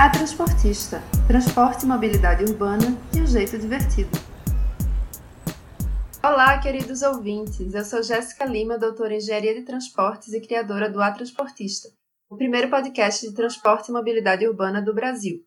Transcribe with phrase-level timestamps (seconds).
[0.00, 4.10] A Transportista, transporte e mobilidade urbana de um jeito divertido.
[6.22, 7.74] Olá, queridos ouvintes.
[7.74, 11.88] Eu sou Jéssica Lima, doutora em Engenharia de Transportes e criadora do A Transportista,
[12.30, 15.44] o primeiro podcast de transporte e mobilidade urbana do Brasil.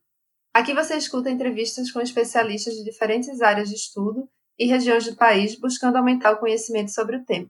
[0.53, 4.27] Aqui você escuta entrevistas com especialistas de diferentes áreas de estudo
[4.59, 7.47] e regiões do país buscando aumentar o conhecimento sobre o tema.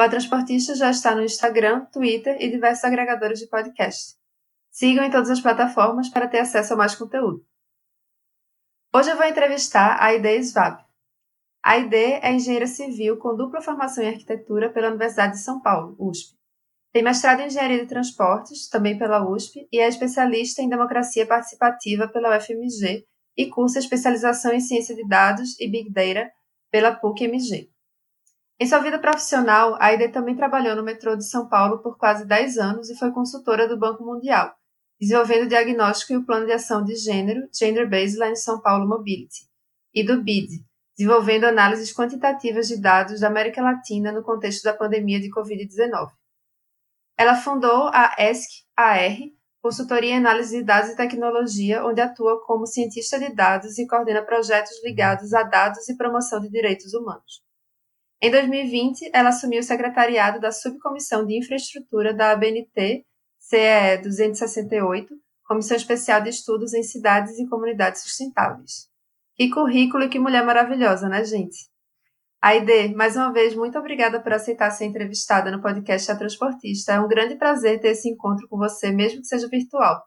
[0.00, 4.23] O A Transportista já está no Instagram, Twitter e diversos agregadores de podcast.
[4.74, 7.46] Sigam em todas as plataformas para ter acesso a mais conteúdo.
[8.92, 10.84] Hoje eu vou entrevistar a Aide Svab.
[11.64, 15.94] A Aide é engenheira civil com dupla formação em arquitetura pela Universidade de São Paulo,
[15.96, 16.36] USP.
[16.92, 22.08] Tem mestrado em engenharia de transportes, também pela USP, e é especialista em democracia participativa
[22.08, 26.32] pela UFMG e cursa especialização em ciência de dados e Big Data
[26.72, 27.70] pela PUC-MG.
[28.58, 32.26] Em sua vida profissional, a Aide também trabalhou no metrô de São Paulo por quase
[32.26, 34.52] 10 anos e foi consultora do Banco Mundial,
[35.04, 39.46] desenvolvendo o diagnóstico e o plano de ação de gênero, Gender Baseline São Paulo Mobility,
[39.92, 40.64] e do BID,
[40.96, 46.10] desenvolvendo análises quantitativas de dados da América Latina no contexto da pandemia de Covid-19.
[47.18, 49.18] Ela fundou a ESC-AR,
[49.62, 54.22] consultoria em análise de dados e tecnologia, onde atua como cientista de dados e coordena
[54.22, 57.42] projetos ligados a dados e promoção de direitos humanos.
[58.22, 63.04] Em 2020, ela assumiu o secretariado da Subcomissão de Infraestrutura da ABNT
[63.46, 65.14] CE 268,
[65.46, 68.88] Comissão Especial de Estudos em Cidades e Comunidades Sustentáveis.
[69.36, 71.68] Que currículo e que mulher maravilhosa, né, gente?
[72.40, 76.94] Aide, mais uma vez, muito obrigada por aceitar ser entrevistada no podcast A Transportista.
[76.94, 80.02] É um grande prazer ter esse encontro com você, mesmo que seja virtual.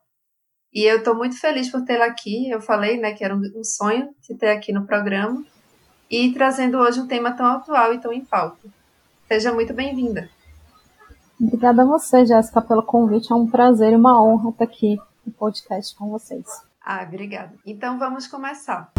[0.73, 2.49] E eu estou muito feliz por tê-la aqui.
[2.49, 5.45] Eu falei né, que era um sonho te ter aqui no programa
[6.09, 8.67] e trazendo hoje um tema tão atual e tão em pauta.
[9.27, 10.27] Seja muito bem-vinda.
[11.39, 13.31] Obrigada a você, Jéssica, pelo convite.
[13.31, 16.45] É um prazer e uma honra estar aqui no podcast com vocês.
[16.83, 17.53] Ah, obrigada.
[17.63, 18.91] Então vamos começar.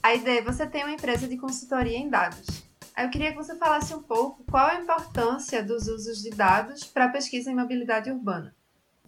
[0.00, 2.62] A ideia, você tem uma empresa de consultoria em dados.
[2.96, 7.06] Eu queria que você falasse um pouco qual a importância dos usos de dados para
[7.06, 8.54] a pesquisa em mobilidade urbana.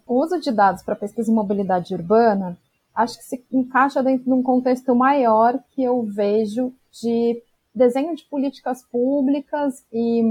[0.05, 2.57] O uso de dados para pesquisa em mobilidade urbana
[2.95, 8.23] acho que se encaixa dentro de um contexto maior que eu vejo de desenho de
[8.23, 10.21] políticas públicas e,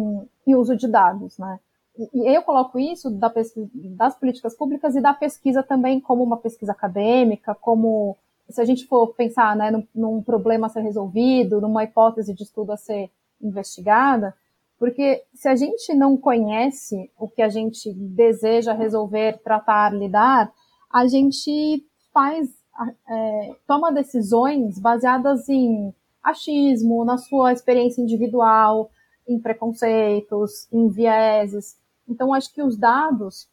[0.46, 1.60] e uso de dados, né?
[1.96, 6.38] E, eu coloco isso da pesquisa, das políticas públicas e da pesquisa também como uma
[6.38, 8.16] pesquisa acadêmica, como
[8.48, 12.42] se a gente for pensar né, num, num problema a ser resolvido, numa hipótese de
[12.42, 13.10] estudo a ser
[13.40, 14.34] investigada,
[14.78, 20.52] porque se a gente não conhece o que a gente deseja resolver, tratar, lidar,
[20.92, 22.48] a gente faz,
[23.08, 25.92] é, toma decisões baseadas em
[26.22, 28.90] achismo, na sua experiência individual,
[29.28, 31.76] em preconceitos, em vieses.
[32.08, 33.48] Então, acho que os dados,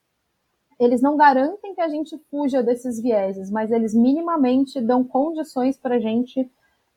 [0.79, 5.95] eles não garantem que a gente fuja desses vieses, mas eles minimamente dão condições para
[5.95, 6.49] a gente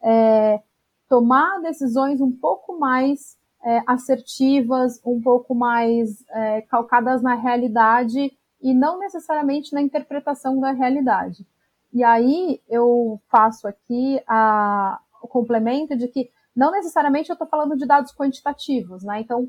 [0.02, 0.60] é,
[1.08, 8.74] tomar decisões um pouco mais é, assertivas, um pouco mais é, calcadas na realidade e
[8.74, 11.46] não necessariamente na interpretação da realidade.
[11.94, 17.76] E aí eu faço aqui a, o complemento de que não necessariamente eu estou falando
[17.76, 19.20] de dados quantitativos, né?
[19.20, 19.48] Então,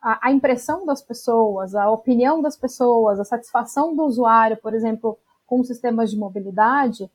[0.00, 5.18] a, a, impressão das pessoas, a opinião das pessoas, a satisfação do usuário, por exemplo,
[5.44, 7.10] com sistemas de mobilidade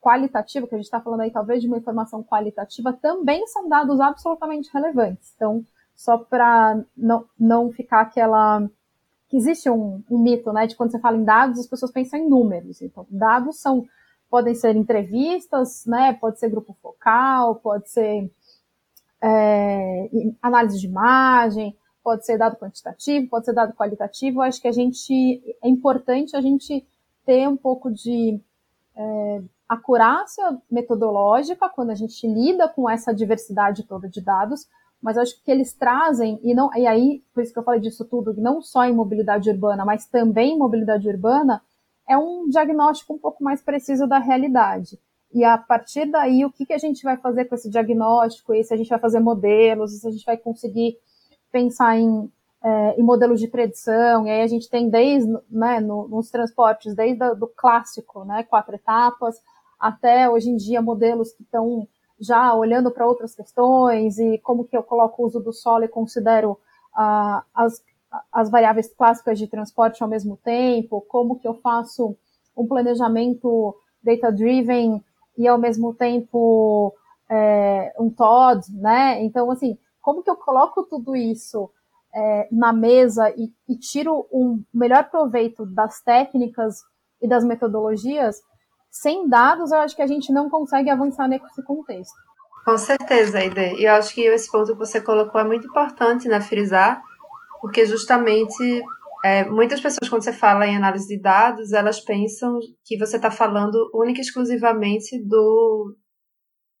[0.00, 3.98] qualitativa, que a gente está falando aí talvez de uma informação qualitativa, também são dados
[3.98, 5.32] absolutamente relevantes.
[5.34, 8.68] Então, só para não, não ficar aquela
[9.28, 12.20] que existe um, um, mito, né, de quando você fala em dados, as pessoas pensam
[12.20, 12.80] em números.
[12.80, 13.84] Então, dados são
[14.30, 16.12] podem ser entrevistas, né?
[16.14, 18.30] Pode ser grupo focal, pode ser
[19.22, 20.10] é,
[20.42, 24.38] análise de imagem, pode ser dado quantitativo, pode ser dado qualitativo.
[24.38, 26.86] Eu acho que a gente é importante a gente
[27.24, 28.40] ter um pouco de
[28.96, 34.68] é, acurácia metodológica quando a gente lida com essa diversidade toda de dados,
[35.02, 38.04] mas acho que eles trazem, e, não, e aí, por isso que eu falei disso
[38.04, 41.60] tudo, não só em mobilidade urbana, mas também em mobilidade urbana,
[42.08, 44.98] é um diagnóstico um pouco mais preciso da realidade.
[45.32, 48.54] E a partir daí, o que, que a gente vai fazer com esse diagnóstico?
[48.54, 50.96] E se a gente vai fazer modelos, e se a gente vai conseguir
[51.50, 52.30] pensar em,
[52.62, 56.94] é, em modelos de predição, e aí a gente tem desde, né, no, nos transportes,
[56.94, 59.36] desde o do clássico, né, quatro etapas,
[59.78, 61.86] até hoje em dia modelos que estão
[62.18, 65.88] já olhando para outras questões e como que eu coloco o uso do solo e
[65.88, 67.82] considero uh, as,
[68.32, 72.16] as variáveis clássicas de transporte ao mesmo tempo, como que eu faço
[72.56, 75.02] um planejamento data-driven
[75.36, 76.94] e ao mesmo tempo
[77.30, 79.22] é, um Todd, né?
[79.22, 81.70] Então, assim, como que eu coloco tudo isso
[82.14, 86.82] é, na mesa e, e tiro um melhor proveito das técnicas
[87.20, 88.40] e das metodologias,
[88.90, 92.14] sem dados, eu acho que a gente não consegue avançar nesse contexto.
[92.64, 93.74] Com certeza, Aide.
[93.80, 97.02] E eu acho que esse ponto que você colocou é muito importante, né, frisar,
[97.60, 98.82] porque justamente
[99.24, 103.30] é, muitas pessoas, quando você fala em análise de dados, elas pensam que você está
[103.30, 105.96] falando única e exclusivamente do,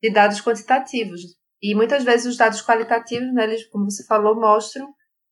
[0.02, 1.22] de dados quantitativos.
[1.62, 4.86] E muitas vezes os dados qualitativos, né, eles, como você falou, mostram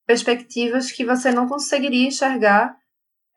[0.07, 2.77] perspectivas que você não conseguiria enxergar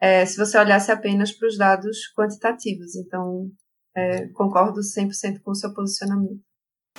[0.01, 2.95] é, se você olhasse apenas para os dados quantitativos.
[2.95, 3.51] Então,
[3.95, 6.46] é, concordo 100% com o seu posicionamento.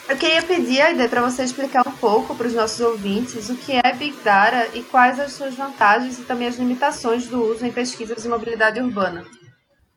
[0.06, 3.56] Eu queria pedir a ideia para você explicar um pouco para os nossos ouvintes o
[3.56, 7.64] que é Big Data e quais as suas vantagens e também as limitações do uso
[7.64, 9.24] em pesquisas de mobilidade urbana.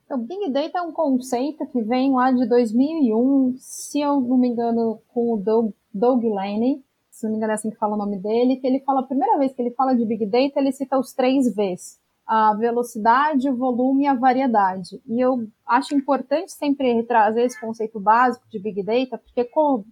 [0.06, 4.50] Então, Big Data é um conceito que vem lá de 2001, se eu não me
[4.50, 7.98] engano, com o Doug, Doug Laney, se não me engano é assim que fala o
[7.98, 10.74] nome dele, que ele fala, a primeira vez que ele fala de Big Data, ele
[10.74, 12.01] cita os três Vs,
[12.34, 15.02] a velocidade, o volume e a variedade.
[15.06, 19.86] E eu acho importante sempre trazer esse conceito básico de Big Data, porque como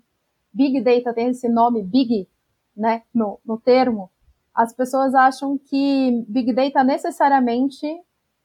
[0.53, 2.29] Big Data tem esse nome Big,
[2.77, 4.09] né, no, no termo,
[4.55, 7.85] as pessoas acham que Big Data necessariamente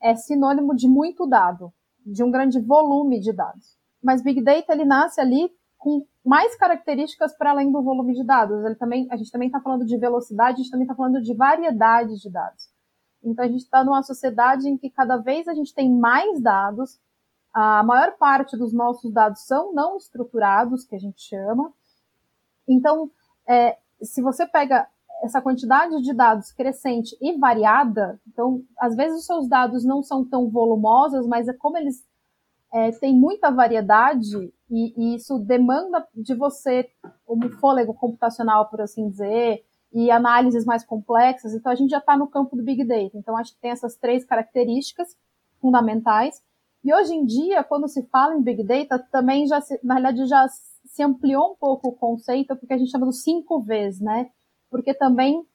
[0.02, 1.72] é sinônimo de muito dado,
[2.04, 3.78] de um grande volume de dados.
[4.02, 8.64] Mas Big Data ele nasce ali com mais características para além do volume de dados.
[8.64, 11.32] Ele também, a gente também está falando de velocidade, a gente também está falando de
[11.32, 12.73] variedade de dados.
[13.24, 17.00] Então a gente está numa sociedade em que cada vez a gente tem mais dados,
[17.52, 21.72] a maior parte dos nossos dados são não estruturados, que a gente chama.
[22.68, 23.10] Então,
[23.46, 24.88] é, se você pega
[25.22, 30.24] essa quantidade de dados crescente e variada, então, às vezes os seus dados não são
[30.24, 32.04] tão volumosos, mas é como eles
[32.72, 36.90] é, têm muita variedade e, e, isso demanda de você
[37.28, 41.54] um fôlego computacional, por assim dizer, e análises mais complexas.
[41.54, 43.16] Então, a gente já está no campo do Big Data.
[43.16, 45.16] Então, acho que tem essas três características
[45.60, 46.42] fundamentais.
[46.84, 50.28] E hoje em dia, quando se fala em Big Data, também já se, na realidade
[50.28, 54.30] já se ampliou um pouco o conceito, porque a gente chama dos cinco Vs, né?
[54.74, 55.46] porque também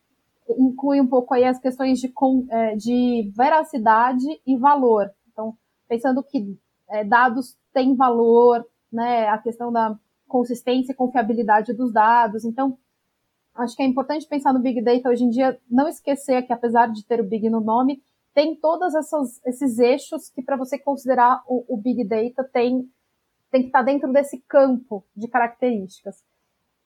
[0.58, 2.10] inclui um pouco aí as questões de,
[2.50, 5.12] é, de veracidade e valor.
[5.30, 5.58] Então,
[5.90, 6.58] pensando que
[6.90, 9.94] é, dados têm valor, né, a questão da
[10.26, 12.46] consistência e confiabilidade dos dados.
[12.46, 12.78] Então,
[13.60, 16.88] acho que é importante pensar no Big Data hoje em dia, não esquecer que apesar
[16.88, 18.02] de ter o Big no nome,
[18.34, 18.94] tem todos
[19.46, 22.90] esses eixos que para você considerar o, o, Big Data tem,
[23.52, 26.24] tem que estar tá dentro desse campo de características.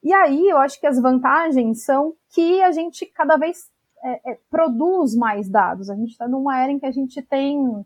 [0.03, 3.71] E aí eu acho que as vantagens são que a gente cada vez
[4.03, 5.89] é, é, produz mais dados.
[5.89, 7.85] A gente está numa era em que a gente tem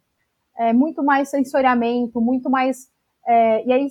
[0.58, 2.92] é, muito mais sensoriamento, muito mais.
[3.26, 3.88] É, e aí,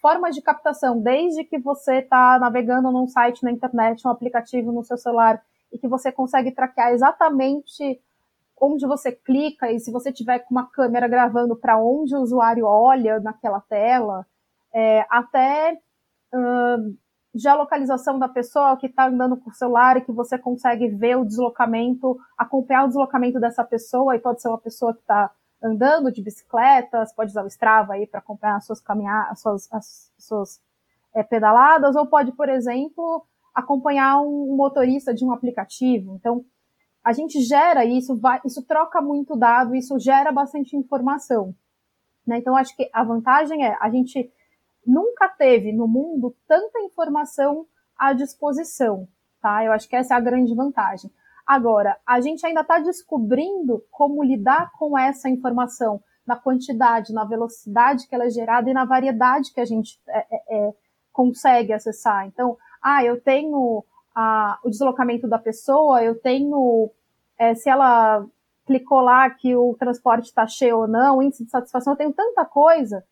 [0.00, 4.84] formas de captação, desde que você está navegando num site na internet, um aplicativo no
[4.84, 5.42] seu celular,
[5.72, 8.00] e que você consegue traquear exatamente
[8.60, 12.66] onde você clica, e se você tiver com uma câmera gravando para onde o usuário
[12.66, 14.26] olha naquela tela,
[14.74, 15.78] é, até.
[16.34, 16.96] Uh,
[17.34, 21.24] geolocalização da pessoa que está andando com o celular e que você consegue ver o
[21.24, 25.30] deslocamento, acompanhar o deslocamento dessa pessoa, e pode ser uma pessoa que está
[25.62, 29.40] andando de bicicleta, você pode usar o Strava aí para acompanhar as suas caminhadas, as
[29.40, 30.60] suas, as suas
[31.14, 33.24] é, pedaladas, ou pode, por exemplo,
[33.54, 36.14] acompanhar um motorista de um aplicativo.
[36.14, 36.44] Então,
[37.02, 41.54] a gente gera isso, vai, isso troca muito dado, isso gera bastante informação.
[42.26, 42.38] Né?
[42.38, 44.30] Então, acho que a vantagem é a gente
[44.86, 49.08] nunca teve no mundo tanta informação à disposição,
[49.40, 49.64] tá?
[49.64, 51.10] Eu acho que essa é a grande vantagem.
[51.48, 58.06] Agora, a gente ainda está descobrindo como lidar com essa informação na quantidade, na velocidade
[58.06, 60.74] que ela é gerada e na variedade que a gente é, é, é
[61.10, 62.26] consegue acessar.
[62.26, 63.82] Então, ah, eu tenho
[64.64, 66.90] o deslocamento da pessoa, eu tenho
[67.38, 68.26] é, se ela
[68.66, 72.44] clicou lá que o transporte está cheio ou não, índice de satisfação, eu tenho tanta
[72.44, 73.02] coisa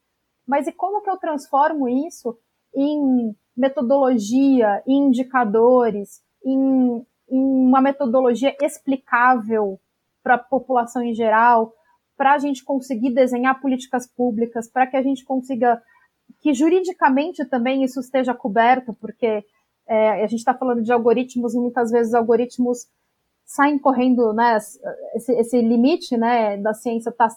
[0.46, 2.38] mas e como que eu transformo isso
[2.74, 9.80] em metodologia, em indicadores, em uma metodologia explicável
[10.22, 11.72] para a população em geral,
[12.16, 15.80] para a gente conseguir desenhar políticas públicas, para que a gente consiga
[16.40, 19.44] que juridicamente também isso esteja coberto, porque
[19.86, 22.88] é, a gente está falando de algoritmos e muitas vezes algoritmos
[23.44, 24.56] saem correndo, né,
[25.14, 27.28] esse, esse limite, né, da ciência está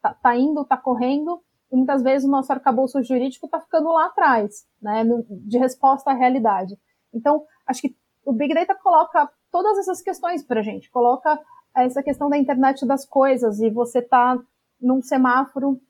[0.00, 4.06] tá, tá indo, está correndo, e muitas vezes o nosso arcabouço jurídico está ficando lá
[4.06, 6.78] atrás, né, de resposta à realidade.
[7.12, 11.38] Então, acho que o Big Data coloca todas essas questões para a gente, coloca
[11.76, 14.38] essa questão da internet das coisas, e você está
[14.80, 15.80] num semáforo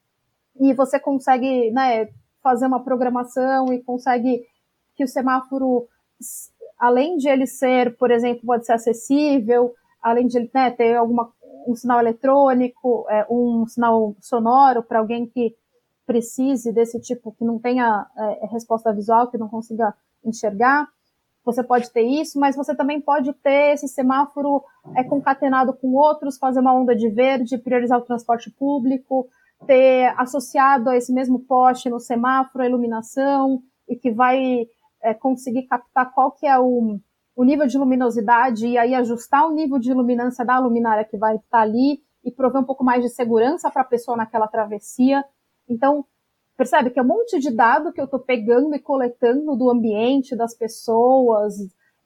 [0.61, 2.09] e você consegue né,
[2.43, 4.47] fazer uma programação e consegue
[4.97, 5.87] que o semáforo,
[6.79, 9.73] além de ele ser, por exemplo, pode ser acessível,
[10.03, 11.33] além de ele né, ter alguma,
[11.67, 15.55] um sinal eletrônico, é, um sinal sonoro para alguém que
[16.07, 20.89] precise desse tipo, que não tenha é, resposta visual, que não consiga enxergar,
[21.49, 24.63] você pode ter isso, mas você também pode ter esse semáforo
[24.95, 29.27] é, concatenado com outros, fazer uma onda de verde, priorizar o transporte público,
[29.67, 34.67] ter associado a esse mesmo poste no semáforo a iluminação e que vai
[35.03, 36.99] é, conseguir captar qual que é o,
[37.35, 41.37] o nível de luminosidade e aí ajustar o nível de iluminância da luminária que vai
[41.37, 45.25] estar ali e prover um pouco mais de segurança para a pessoa naquela travessia.
[45.67, 46.05] Então,
[46.59, 50.35] Percebe que é um monte de dado que eu estou pegando e coletando do ambiente,
[50.35, 51.55] das pessoas,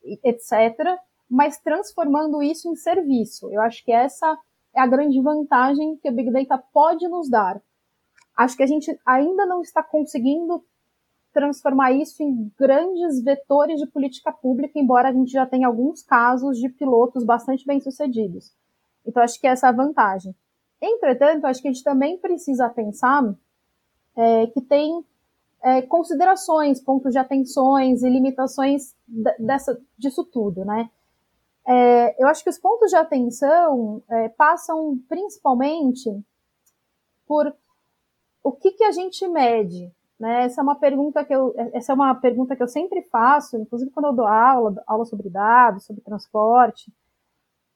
[0.05, 3.51] etc., mas transformando isso em serviço.
[3.51, 4.39] Eu acho que essa
[4.75, 7.63] é a grande vantagem que o Big Data pode nos dar.
[8.37, 10.63] Acho que a gente ainda não está conseguindo
[11.33, 16.59] transformar isso em grandes vetores de política pública, embora a gente já tenha alguns casos
[16.59, 18.53] de pilotos bastante bem sucedidos.
[19.07, 20.37] Então, acho que essa é a vantagem.
[20.79, 23.23] Entretanto, acho que a gente também precisa pensar
[24.17, 25.05] é, que tem
[25.63, 28.95] é, considerações, pontos de atenções e limitações
[29.39, 30.91] dessa, disso tudo, né?
[31.67, 36.11] É, eu acho que os pontos de atenção é, passam principalmente
[37.27, 37.55] por
[38.43, 40.45] o que, que a gente mede, né?
[40.45, 43.93] Essa é uma pergunta que eu, essa é uma pergunta que eu sempre faço, inclusive
[43.93, 46.93] quando eu dou aula, aula sobre dados, sobre transporte.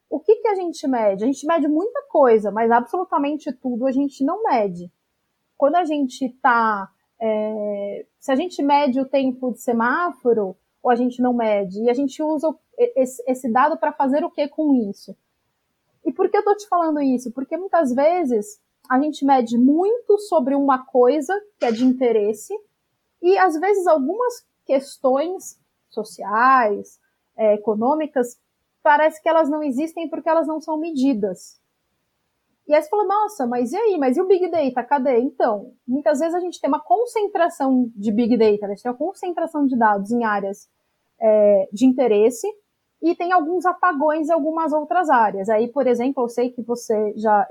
[0.09, 1.23] O que, que a gente mede?
[1.23, 4.91] A gente mede muita coisa, mas absolutamente tudo a gente não mede
[5.57, 6.89] quando a gente está.
[7.19, 11.89] É, se a gente mede o tempo de semáforo, ou a gente não mede, e
[11.89, 15.15] a gente usa esse, esse dado para fazer o que com isso?
[16.05, 17.31] E por que eu estou te falando isso?
[17.31, 22.53] Porque muitas vezes a gente mede muito sobre uma coisa que é de interesse,
[23.21, 25.59] e às vezes algumas questões
[25.89, 26.99] sociais,
[27.35, 28.39] é, econômicas,
[28.81, 31.59] parece que elas não existem porque elas não são medidas.
[32.67, 33.97] E aí você falou, nossa, mas e aí?
[33.97, 34.83] Mas e o Big Data?
[34.83, 35.19] Cadê?
[35.19, 38.97] Então, muitas vezes a gente tem uma concentração de Big Data, a gente tem uma
[38.97, 40.69] concentração de dados em áreas
[41.19, 42.47] é, de interesse
[43.01, 45.47] e tem alguns apagões em algumas outras áreas.
[45.47, 47.47] Aí, por exemplo, eu sei que você já,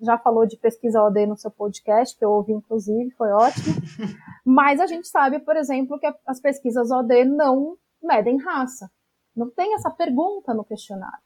[0.00, 3.74] já falou de pesquisa OD no seu podcast, que eu ouvi, inclusive, foi ótimo.
[4.44, 8.90] Mas a gente sabe, por exemplo, que as pesquisas OD não medem raça.
[9.34, 11.24] Não tem essa pergunta no questionário.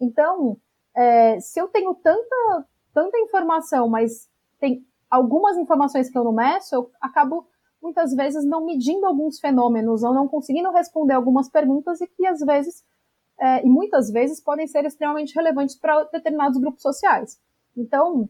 [0.00, 0.56] Então,
[1.00, 4.28] é, se eu tenho tanta, tanta informação, mas
[4.58, 7.46] tem algumas informações que eu não meço, eu acabo
[7.82, 12.40] muitas vezes não medindo alguns fenômenos ou não conseguindo responder algumas perguntas e que às
[12.40, 12.84] vezes
[13.40, 17.40] é, e muitas vezes podem ser extremamente relevantes para determinados grupos sociais.
[17.74, 18.28] Então,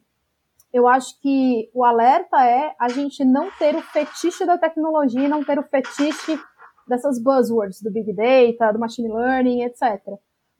[0.73, 5.43] eu acho que o alerta é a gente não ter o fetiche da tecnologia, não
[5.43, 6.39] ter o fetiche
[6.87, 10.01] dessas buzzwords do Big Data, do Machine Learning, etc.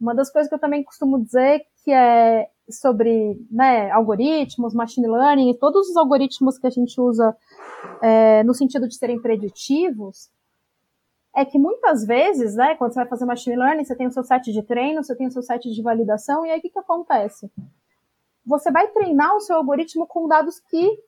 [0.01, 5.51] Uma das coisas que eu também costumo dizer que é sobre né, algoritmos, machine learning,
[5.51, 7.37] e todos os algoritmos que a gente usa
[8.03, 10.31] é, no sentido de serem preditivos,
[11.35, 14.25] é que muitas vezes, né, quando você vai fazer machine learning, você tem o seu
[14.25, 16.79] set de treino, você tem o seu set de validação, e aí o que, que
[16.79, 17.51] acontece?
[18.45, 20.99] Você vai treinar o seu algoritmo com dados que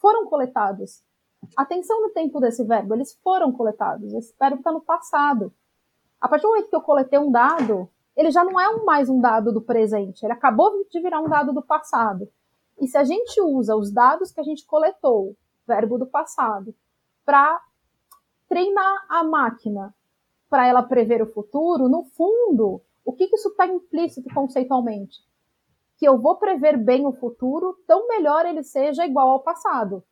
[0.00, 1.02] foram coletados.
[1.56, 5.52] Atenção no tempo desse verbo, eles foram coletados, esse verbo está no passado.
[6.20, 9.08] A partir do momento que eu coletei um dado, ele já não é um, mais
[9.08, 12.28] um dado do presente, ele acabou de virar um dado do passado.
[12.80, 16.74] E se a gente usa os dados que a gente coletou, verbo do passado,
[17.24, 17.60] para
[18.48, 19.94] treinar a máquina
[20.48, 25.18] para ela prever o futuro, no fundo, o que, que isso está implícito conceitualmente?
[25.96, 30.04] Que eu vou prever bem o futuro, tão melhor ele seja igual ao passado.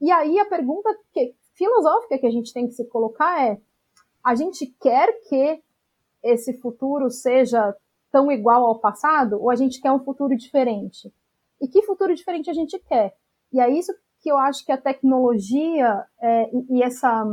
[0.00, 3.60] E aí a pergunta que, filosófica que a gente tem que se colocar é:
[4.24, 5.62] a gente quer que
[6.22, 7.74] esse futuro seja
[8.10, 11.12] tão igual ao passado ou a gente quer um futuro diferente?
[11.60, 13.14] E que futuro diferente a gente quer?
[13.52, 17.24] E é isso que eu acho que a tecnologia é, e essa,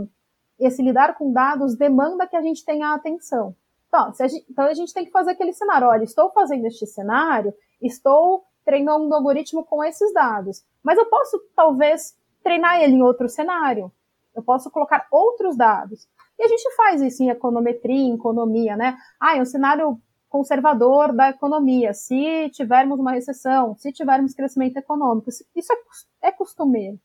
[0.60, 3.56] esse lidar com dados demanda que a gente tenha atenção.
[3.88, 5.88] Então a, gente, então a gente tem que fazer aquele cenário.
[5.88, 11.39] Olha, estou fazendo este cenário, estou treinando um algoritmo com esses dados, mas eu posso
[11.56, 13.91] talvez treinar ele em outro cenário.
[14.36, 16.08] Eu posso colocar outros dados.
[16.39, 18.98] E a gente faz isso em econometria, em economia, né?
[19.20, 21.94] Ah, é um cenário conservador da economia.
[21.94, 25.74] Se tivermos uma recessão, se tivermos crescimento econômico, isso
[26.22, 27.00] é, é costumeiro.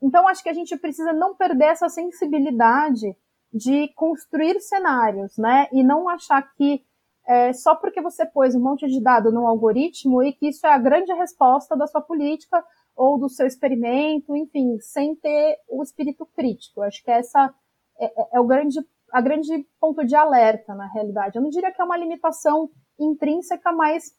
[0.00, 3.16] Então, acho que a gente precisa não perder essa sensibilidade
[3.52, 5.68] de construir cenários, né?
[5.72, 6.84] E não achar que
[7.26, 10.72] é, só porque você pôs um monte de dado num algoritmo e que isso é
[10.72, 12.64] a grande resposta da sua política,
[12.98, 16.82] ou do seu experimento, enfim, sem ter o espírito crítico.
[16.82, 17.54] Acho que essa
[17.98, 18.78] é, é, é o grande,
[19.12, 21.36] a grande ponto de alerta, na realidade.
[21.36, 24.14] Eu não diria que é uma limitação intrínseca, mas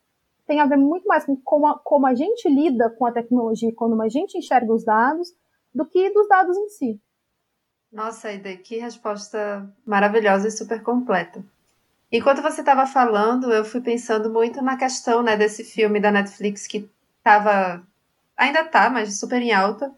[0.45, 3.73] tem a ver muito mais com como a, como a gente lida com a tecnologia,
[3.75, 5.29] quando a gente enxerga os dados,
[5.73, 7.01] do que dos dados em si.
[7.91, 11.43] Nossa, Ida, que resposta maravilhosa e super completa.
[12.11, 16.65] Enquanto você estava falando, eu fui pensando muito na questão né, desse filme da Netflix
[16.65, 17.83] que estava,
[18.35, 19.93] ainda está, mas super em alta,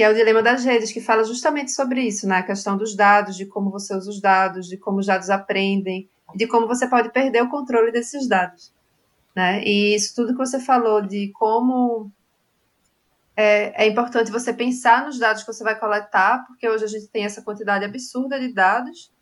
[0.00, 2.38] que é o Dilema das Redes, que fala justamente sobre isso, né?
[2.38, 6.08] A questão dos dados, de como você usa os dados, de como os dados aprendem,
[6.34, 8.72] de como você pode perder o controle desses dados.
[9.36, 9.62] Né?
[9.62, 12.10] E isso tudo que você falou de como
[13.36, 17.08] é, é, importante você pensar nos dados que você vai coletar, porque hoje a gente
[17.08, 19.12] tem essa quantidade absurda de dados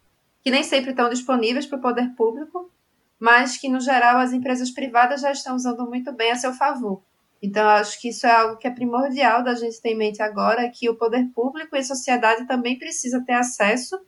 [0.44, 2.70] que nem sempre estão disponíveis para o poder público,
[3.18, 7.02] mas que, no geral, as empresas privadas já estão usando muito bem a seu favor.
[7.42, 10.70] Então, acho que isso é algo que é primordial da gente ter em mente agora,
[10.70, 13.98] que o poder público e a sociedade também precisa ter acesso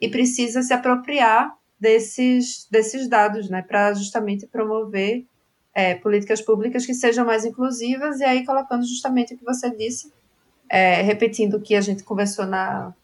[0.00, 5.24] e precisa se apropriar desses, desses dados, né, para justamente promover
[5.74, 10.12] é, políticas públicas que sejam mais inclusivas, e aí colocando justamente o que você disse,
[10.68, 12.94] é, repetindo o que a gente conversou na,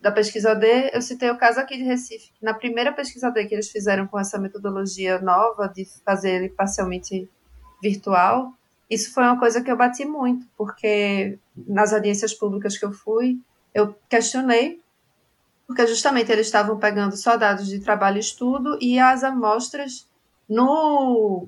[0.00, 2.30] da pesquisa D, eu citei o caso aqui de Recife.
[2.42, 7.28] Na primeira pesquisa D que eles fizeram com essa metodologia nova de fazer ele parcialmente
[7.82, 8.52] virtual,
[8.90, 13.38] isso foi uma coisa que eu bati muito, porque nas audiências públicas que eu fui,
[13.72, 14.82] eu questionei,
[15.66, 20.08] porque justamente eles estavam pegando só dados de trabalho e estudo e as amostras
[20.48, 21.46] no.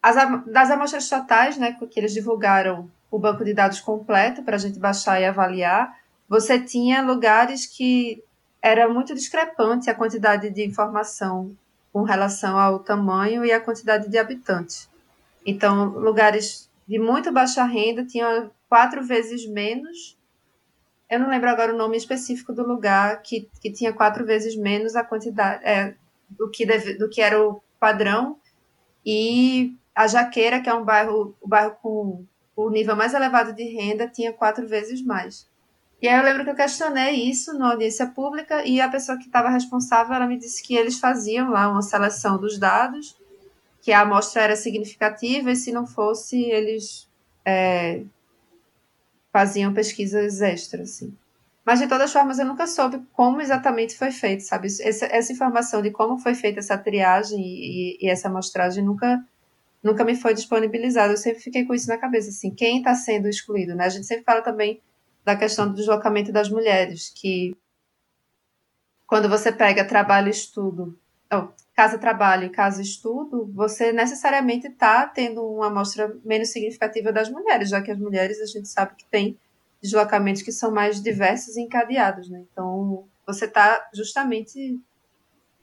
[0.00, 0.14] As,
[0.46, 4.78] das amostras totais, né, que eles divulgaram o banco de dados completo para a gente
[4.78, 8.22] baixar e avaliar, você tinha lugares que
[8.62, 11.54] era muito discrepante a quantidade de informação
[11.92, 14.89] com relação ao tamanho e a quantidade de habitantes.
[15.44, 20.18] Então, lugares de muito baixa renda tinham quatro vezes menos.
[21.08, 24.94] Eu não lembro agora o nome específico do lugar que, que tinha quatro vezes menos
[24.94, 25.94] a quantidade é,
[26.28, 28.38] do, que deve, do que era o padrão.
[29.04, 33.64] E a Jaqueira, que é um bairro, o bairro com o nível mais elevado de
[33.64, 35.48] renda, tinha quatro vezes mais.
[36.02, 39.26] E aí eu lembro que eu questionei isso na audiência pública e a pessoa que
[39.26, 43.18] estava responsável, ela me disse que eles faziam lá uma seleção dos dados,
[43.80, 47.08] que a amostra era significativa e se não fosse, eles
[47.44, 48.02] é,
[49.32, 51.16] faziam pesquisas extras, assim.
[51.64, 54.66] Mas, de todas as formas, eu nunca soube como exatamente foi feito, sabe?
[54.66, 59.24] Essa, essa informação de como foi feita essa triagem e, e, essa amostragem nunca,
[59.82, 61.12] nunca me foi disponibilizada.
[61.12, 63.84] Eu sempre fiquei com isso na cabeça, assim, quem está sendo excluído, né?
[63.84, 64.80] A gente sempre fala também
[65.24, 67.54] da questão do deslocamento das mulheres, que
[69.06, 70.98] quando você pega trabalho e estudo,
[71.32, 71.48] oh,
[71.80, 77.90] casa-trabalho e casa-estudo, você necessariamente está tendo uma amostra menos significativa das mulheres, já que
[77.90, 79.38] as mulheres a gente sabe que tem
[79.80, 82.44] deslocamentos que são mais diversos e encadeados, né?
[82.52, 84.78] Então, você está justamente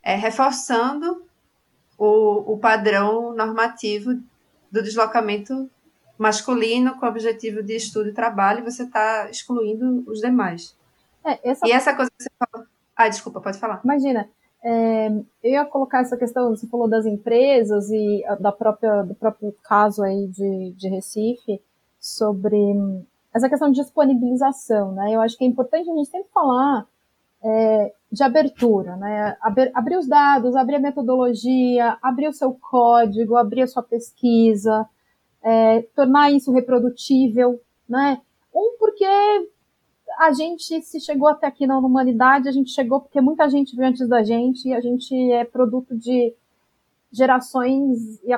[0.01, 1.23] é, reforçando
[1.95, 4.15] o, o padrão normativo
[4.71, 5.69] do deslocamento
[6.17, 10.75] masculino com o objetivo de estudo e trabalho, você está excluindo os demais.
[11.23, 11.67] É, essa...
[11.67, 12.67] E essa coisa que você falou.
[12.95, 13.81] Ah, desculpa, pode falar.
[13.83, 14.27] Imagina,
[14.63, 15.07] é,
[15.43, 20.03] eu ia colocar essa questão, você falou das empresas e da própria, do próprio caso
[20.03, 21.61] aí de, de Recife,
[21.99, 22.57] sobre
[23.33, 25.13] essa questão de disponibilização, né?
[25.13, 26.87] Eu acho que é importante a gente sempre falar
[27.43, 29.37] é, de abertura, né?
[29.41, 34.87] Aber, abrir os dados, abrir a metodologia, abrir o seu código, abrir a sua pesquisa,
[35.43, 38.21] é, tornar isso reprodutível, né?
[38.53, 39.05] Um, porque
[40.17, 43.89] a gente se chegou até aqui na humanidade, a gente chegou porque muita gente veio
[43.89, 46.33] antes da gente e a gente é produto de
[47.11, 48.35] gerações e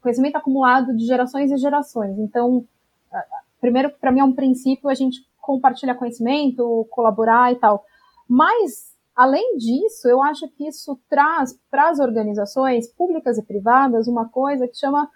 [0.00, 2.18] conhecimento acumulado de gerações e gerações.
[2.18, 2.66] Então,
[3.60, 7.84] primeiro, para mim é um princípio a gente compartilhar conhecimento, colaborar e tal.
[8.28, 14.28] Mas, além disso, eu acho que isso traz para as organizações públicas e privadas uma
[14.28, 15.08] coisa que chama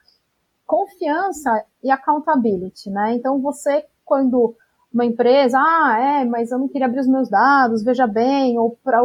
[0.64, 3.14] confiança e accountability, né?
[3.14, 4.56] Então você, quando
[4.92, 8.78] uma empresa, ah, é, mas eu não queria abrir os meus dados, veja bem, ou
[8.82, 9.00] para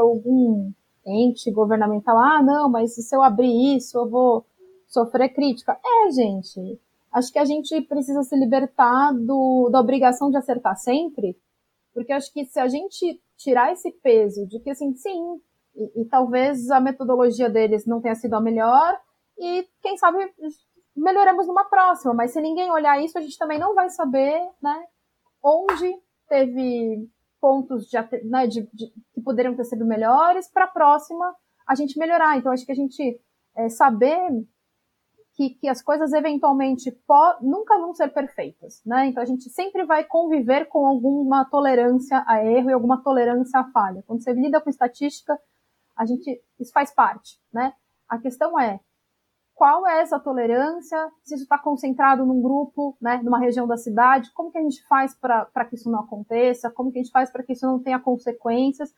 [0.00, 0.72] algum
[1.06, 4.46] ente governamental, ah, não, mas se eu abrir isso, eu vou
[4.86, 5.78] sofrer crítica.
[5.84, 6.80] É, gente,
[7.12, 11.36] acho que a gente precisa se libertar do, da obrigação de acertar sempre,
[11.92, 15.40] porque acho que se a gente tirar esse peso de que, assim, sim,
[15.76, 18.98] e, e talvez a metodologia deles não tenha sido a melhor,
[19.38, 20.18] e quem sabe
[20.96, 24.84] melhoramos numa próxima, mas se ninguém olhar isso, a gente também não vai saber, né,
[25.44, 27.08] onde teve
[27.40, 31.34] pontos de, né, de, de que poderiam ter sido melhores para a próxima
[31.66, 32.38] a gente melhorar.
[32.38, 33.20] Então, acho que a gente
[33.54, 34.46] é, saber
[35.34, 36.96] que, que as coisas eventualmente
[37.42, 39.06] nunca vão ser perfeitas, né?
[39.06, 43.64] Então a gente sempre vai conviver com alguma tolerância a erro e alguma tolerância à
[43.70, 44.02] falha.
[44.06, 45.36] Quando você lida com estatística,
[45.96, 47.72] a gente isso faz parte, né?
[48.08, 48.80] A questão é
[49.54, 54.32] qual é essa tolerância, se isso está concentrado num grupo, né, numa região da cidade,
[54.32, 57.30] como que a gente faz para que isso não aconteça, como que a gente faz
[57.30, 58.92] para que isso não tenha consequências,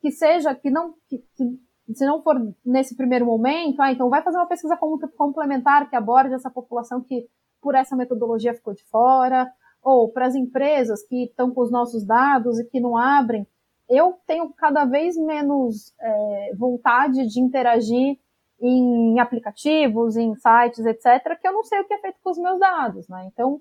[0.00, 4.22] que seja, que não, que, que, se não for nesse primeiro momento, ah, então vai
[4.22, 4.76] fazer uma pesquisa
[5.16, 7.28] complementar que aborde essa população que
[7.60, 9.50] por essa metodologia ficou de fora,
[9.82, 13.46] ou para as empresas que estão com os nossos dados e que não abrem,
[13.88, 18.18] eu tenho cada vez menos é, vontade de interagir
[18.60, 22.38] em aplicativos, em sites, etc., que eu não sei o que é feito com os
[22.38, 23.28] meus dados, né?
[23.32, 23.60] Então,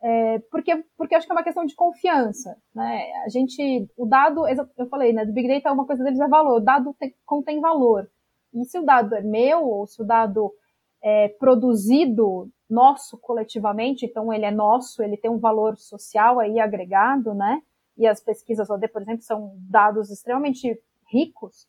[0.00, 3.10] é, porque, porque acho que é uma questão de confiança, né?
[3.24, 6.58] A gente, o dado, eu falei, né, do Big Data uma coisa deles é valor,
[6.58, 8.08] o dado tem, contém valor.
[8.54, 10.52] E se o dado é meu, ou se o dado
[11.02, 17.34] é produzido nosso coletivamente, então ele é nosso, ele tem um valor social aí agregado,
[17.34, 17.62] né?
[17.96, 21.66] E as pesquisas OD, por exemplo, são dados extremamente ricos.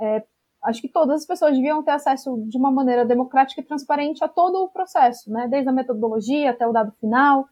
[0.00, 0.24] É,
[0.62, 4.28] acho que todas as pessoas deviam ter acesso de uma maneira democrática e transparente a
[4.28, 5.48] todo o processo, né?
[5.48, 7.48] Desde a metodologia até o dado final.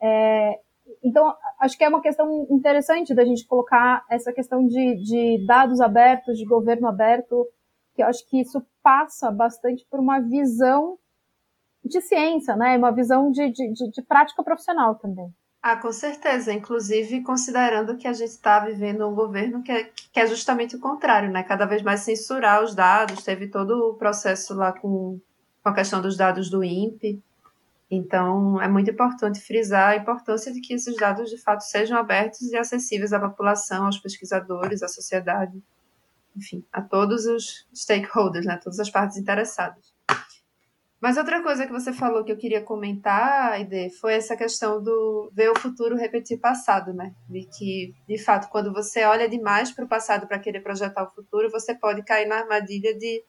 [0.00, 0.60] É,
[1.02, 5.80] então, acho que é uma questão interessante da gente colocar essa questão de, de dados
[5.80, 7.46] abertos, de governo aberto,
[7.94, 10.98] que eu acho que isso passa bastante por uma visão
[11.84, 12.76] de ciência, né?
[12.76, 15.32] Uma visão de, de, de, de prática profissional também.
[15.62, 16.52] Ah, com certeza.
[16.52, 20.80] Inclusive, considerando que a gente está vivendo um governo que é, que é justamente o
[20.80, 21.42] contrário, né?
[21.42, 23.22] Cada vez mais censurar os dados.
[23.22, 25.20] Teve todo o processo lá com,
[25.62, 27.22] com a questão dos dados do INPE.
[27.90, 32.42] Então, é muito importante frisar a importância de que esses dados, de fato, sejam abertos
[32.42, 35.60] e acessíveis à população, aos pesquisadores, à sociedade,
[36.36, 38.58] enfim, a todos os stakeholders, né?
[38.62, 39.92] Todas as partes interessadas.
[41.00, 45.30] Mas outra coisa que você falou que eu queria comentar, Aide, foi essa questão do
[45.32, 47.14] ver o futuro repetir passado, né?
[47.26, 51.10] De que, de fato, quando você olha demais para o passado para querer projetar o
[51.10, 53.24] futuro, você pode cair na armadilha de,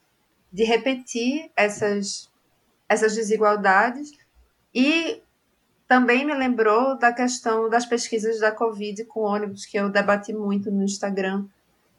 [0.52, 2.30] de repetir essas,
[2.86, 4.10] essas desigualdades.
[4.74, 5.22] E
[5.88, 10.70] também me lembrou da questão das pesquisas da Covid com ônibus, que eu debati muito
[10.70, 11.46] no Instagram,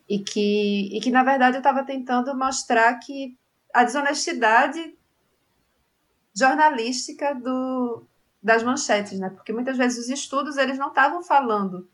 [0.08, 3.36] e que, e que na verdade, eu estava tentando mostrar que
[3.74, 4.96] a desonestidade
[6.34, 8.06] jornalística do,
[8.42, 9.30] das manchetes, né?
[9.30, 11.88] Porque muitas vezes os estudos eles não estavam falando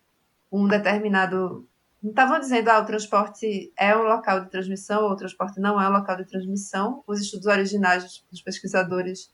[0.51, 1.67] um determinado,
[2.01, 5.79] não estavam dizendo ah o transporte é um local de transmissão ou o transporte não
[5.79, 7.03] é um local de transmissão.
[7.05, 9.31] Os estudos originais dos pesquisadores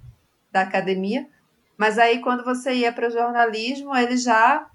[0.52, 1.28] da academia,
[1.78, 4.70] mas aí quando você ia para o jornalismo eles já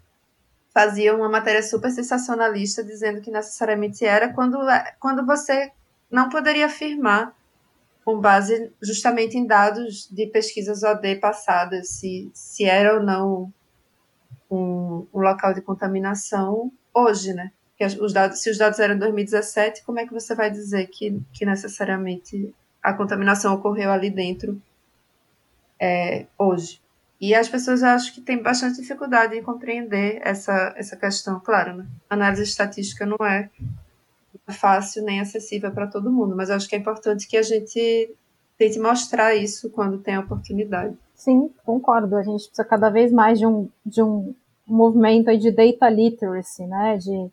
[0.73, 4.59] faziam uma matéria super sensacionalista dizendo que necessariamente era quando
[5.01, 5.73] quando você
[6.11, 7.35] não poderia afirmar
[8.11, 13.53] com base justamente em dados de pesquisas OD passadas, se, se era ou não
[14.51, 17.53] um, um local de contaminação hoje, né?
[18.01, 21.47] Os dados, se os dados eram 2017, como é que você vai dizer que, que
[21.47, 24.61] necessariamente a contaminação ocorreu ali dentro
[25.81, 26.81] é, hoje?
[27.21, 31.39] E as pessoas acho que têm bastante dificuldade em compreender essa, essa questão.
[31.39, 31.87] Claro, né?
[32.09, 33.49] Análise estatística não é
[34.49, 38.15] fácil nem acessível para todo mundo, mas acho que é importante que a gente
[38.59, 40.97] tente mostrar isso quando tem a oportunidade.
[41.15, 42.17] Sim, concordo.
[42.17, 44.35] A gente precisa cada vez mais de um, de um
[44.67, 46.97] movimento de data literacy, né?
[46.97, 47.31] De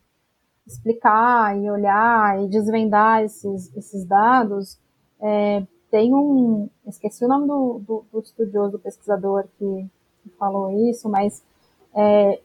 [0.65, 4.77] explicar e olhar e desvendar esses, esses dados.
[5.21, 6.69] É, tem um.
[6.85, 9.85] Esqueci o nome do, do, do estudioso, pesquisador que
[10.37, 11.43] falou isso, mas
[11.95, 12.39] é,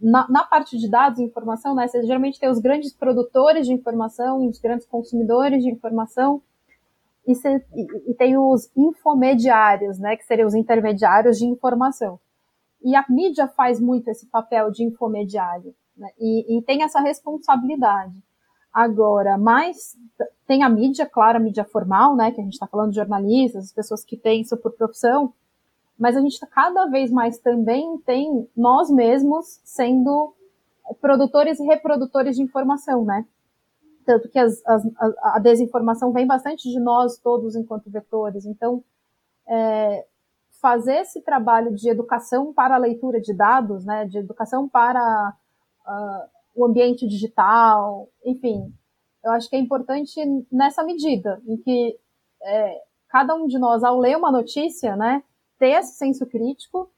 [0.00, 3.72] na, na, parte de dados e informação, né, você geralmente tem os grandes produtores de
[3.72, 6.42] informação, os grandes consumidores de informação,
[7.26, 12.20] e, você, e, e, tem os infomediários, né, que seriam os intermediários de informação.
[12.82, 18.22] E a mídia faz muito esse papel de infomediário, né, e, e tem essa responsabilidade.
[18.72, 19.96] Agora, mais
[20.46, 23.64] tem a mídia, claro, a mídia formal, né, que a gente está falando de jornalistas,
[23.64, 25.32] as pessoas que isso por profissão,
[25.98, 30.34] mas a gente tá cada vez mais também tem nós mesmos sendo
[31.00, 33.26] produtores e reprodutores de informação, né?
[34.04, 34.86] Tanto que as, as,
[35.20, 38.46] a, desinformação vem bastante de nós todos enquanto vetores.
[38.46, 38.84] Então,
[39.48, 40.06] é,
[40.60, 45.34] fazer esse trabalho de educação para a leitura de dados, né, de educação para
[45.86, 48.72] uh, o ambiente digital, enfim,
[49.24, 51.98] eu acho que é importante nessa medida, em que
[52.42, 55.22] é, cada um de nós, ao ler uma notícia, né,
[55.58, 56.90] ter esse senso crítico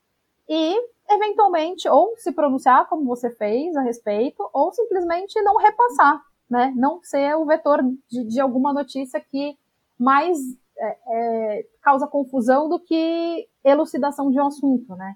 [0.48, 0.76] e,
[1.10, 6.72] eventualmente, ou se pronunciar como você fez a respeito, ou simplesmente não repassar, né?
[6.76, 9.56] Não ser o vetor de, de alguma notícia que
[9.98, 10.38] mais
[10.78, 15.14] é, é, causa confusão do que elucidação de um assunto, né?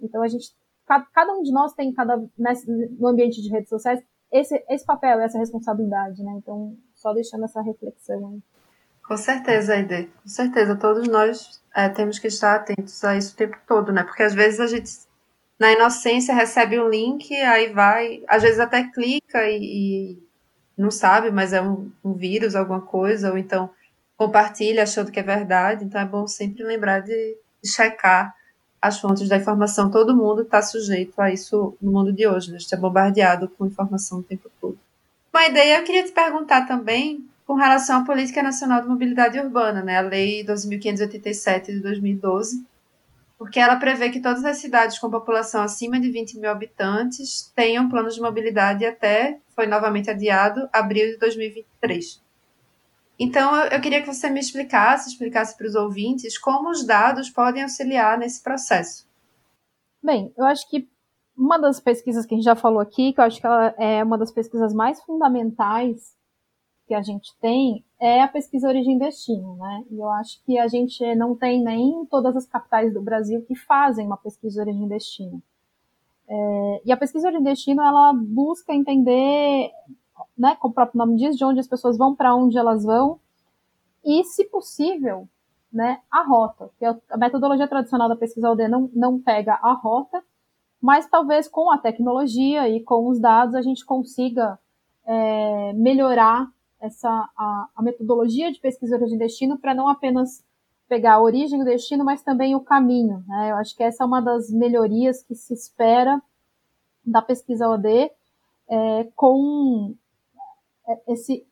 [0.00, 0.54] Então a gente,
[0.86, 4.02] cada, um de nós tem cada nesse, no ambiente de redes sociais
[4.32, 6.32] esse, esse papel, essa responsabilidade, né?
[6.38, 8.42] Então só deixando essa reflexão aí.
[9.02, 10.08] Com certeza, Aide.
[10.22, 14.04] Com certeza, todos nós é, temos que estar atentos a isso o tempo todo, né?
[14.04, 14.90] Porque às vezes a gente,
[15.58, 20.22] na inocência, recebe um link, aí vai, às vezes até clica e, e
[20.76, 23.70] não sabe, mas é um, um, vírus, alguma coisa, ou então
[24.16, 25.84] compartilha achando que é verdade.
[25.84, 28.34] Então é bom sempre lembrar de, de checar
[28.80, 29.90] as fontes da informação.
[29.90, 32.56] Todo mundo está sujeito a isso no mundo de hoje, né?
[32.56, 34.78] A gente é bombardeado com informação o tempo todo.
[35.32, 39.82] Uma ideia, eu queria te perguntar também com relação à Política Nacional de Mobilidade Urbana,
[39.82, 42.66] né, a Lei 2.587 de 2012,
[43.36, 47.90] porque ela prevê que todas as cidades com população acima de 20 mil habitantes tenham
[47.90, 52.22] planos de mobilidade até, foi novamente adiado, abril de 2023.
[53.18, 57.64] Então, eu queria que você me explicasse, explicasse para os ouvintes como os dados podem
[57.64, 59.06] auxiliar nesse processo.
[60.02, 60.88] Bem, eu acho que
[61.36, 64.02] uma das pesquisas que a gente já falou aqui, que eu acho que ela é
[64.02, 66.21] uma das pesquisas mais fundamentais
[66.92, 69.82] que a gente tem, é a pesquisa origem destino, né?
[69.90, 73.54] E eu acho que a gente não tem nem todas as capitais do Brasil que
[73.54, 75.42] fazem uma pesquisa origem destino.
[76.28, 79.70] É, e a pesquisa origem destino, ela busca entender,
[80.36, 83.18] né, como o próprio nome diz, de onde as pessoas vão, para onde elas vão,
[84.04, 85.26] e, se possível,
[85.72, 86.66] né, a rota.
[86.66, 90.22] Porque a metodologia tradicional da pesquisa OD não, não pega a rota,
[90.78, 94.58] mas talvez com a tecnologia e com os dados a gente consiga
[95.06, 100.44] é, melhorar essa a, a, metodologia de pesquisa de destino para não apenas
[100.88, 103.24] pegar a origem do destino, mas também o caminho.
[103.26, 103.52] Né?
[103.52, 106.20] Eu acho que essa é uma das melhorias que se espera
[107.06, 108.10] da pesquisa OD
[108.68, 109.94] é, com
[110.88, 111.46] é, esse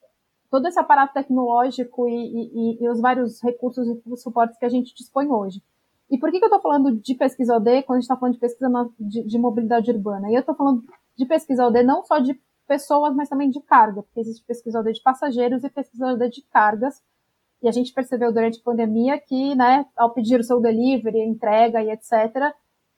[0.51, 4.93] todo esse aparato tecnológico e, e, e, os vários recursos e suportes que a gente
[4.93, 5.63] dispõe hoje.
[6.11, 8.35] E por que, que eu estou falando de pesquisa OD quando a gente está falando
[8.35, 10.29] de pesquisa na, de, de, mobilidade urbana?
[10.29, 10.83] E eu estou falando
[11.17, 12.35] de pesquisa OD não só de
[12.71, 16.43] pessoas, mas também de carga, porque existe pesquisa OD de passageiros e pesquisa OD de
[16.43, 17.03] cargas.
[17.61, 21.83] E a gente percebeu durante a pandemia que, né, ao pedir o seu delivery, entrega
[21.83, 22.55] e etc.,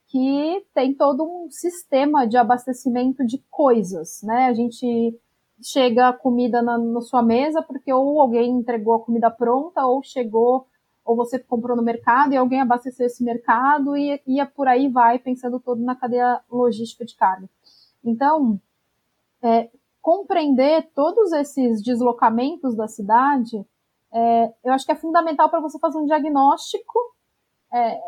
[0.08, 4.44] que tem todo um sistema de abastecimento de coisas, né?
[4.44, 5.18] A gente
[5.62, 10.02] chega a comida na, na sua mesa porque ou alguém entregou a comida pronta ou
[10.02, 10.66] chegou
[11.02, 15.18] ou você comprou no mercado e alguém abasteceu esse mercado e ia por aí vai,
[15.18, 17.48] pensando todo na cadeia logística de carga.
[18.04, 18.60] Então,
[19.42, 23.64] é, compreender todos esses deslocamentos da cidade,
[24.12, 26.98] é, eu acho que é fundamental para você fazer um diagnóstico
[27.72, 28.00] é,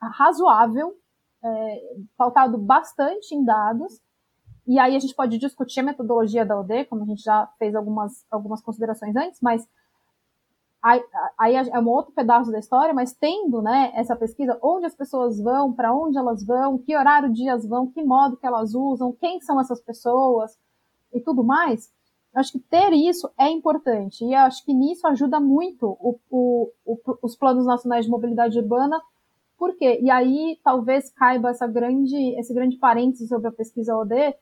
[0.00, 0.94] razoável,
[1.42, 1.82] é,
[2.16, 4.00] pautado bastante em dados,
[4.66, 7.74] e aí a gente pode discutir a metodologia da OD, como a gente já fez
[7.74, 9.66] algumas, algumas considerações antes, mas
[11.38, 15.40] aí é um outro pedaço da história, mas tendo né, essa pesquisa, onde as pessoas
[15.40, 19.40] vão, para onde elas vão, que horário dias vão, que modo que elas usam, quem
[19.40, 20.56] são essas pessoas
[21.12, 21.92] e tudo mais,
[22.34, 24.24] acho que ter isso é importante.
[24.24, 29.00] E acho que nisso ajuda muito o, o, o, os planos nacionais de mobilidade urbana,
[29.58, 29.98] por quê?
[30.00, 34.34] E aí talvez caiba essa grande, esse grande parêntese sobre a pesquisa OD,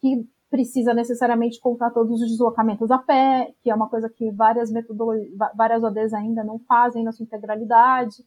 [0.00, 4.70] que precisa necessariamente contar todos os deslocamentos a pé, que é uma coisa que várias
[4.70, 8.24] metodologias, várias ODs ainda não fazem na sua integralidade.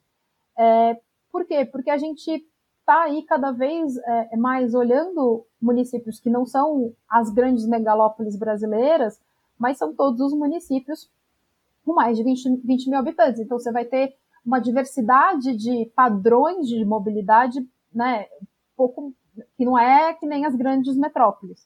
[0.57, 0.99] É,
[1.31, 1.65] por quê?
[1.65, 2.45] Porque a gente
[2.83, 9.19] está aí cada vez é, mais olhando municípios que não são as grandes megalópolis brasileiras,
[9.57, 11.09] mas são todos os municípios
[11.85, 13.39] com mais de 20, 20 mil habitantes.
[13.39, 14.15] Então você vai ter
[14.45, 18.25] uma diversidade de padrões de mobilidade, né,
[18.75, 19.13] pouco
[19.55, 21.65] que não é que nem as grandes metrópoles.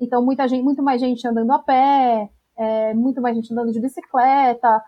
[0.00, 3.80] Então, muita gente, muito mais gente andando a pé, é, muito mais gente andando de
[3.80, 4.82] bicicleta.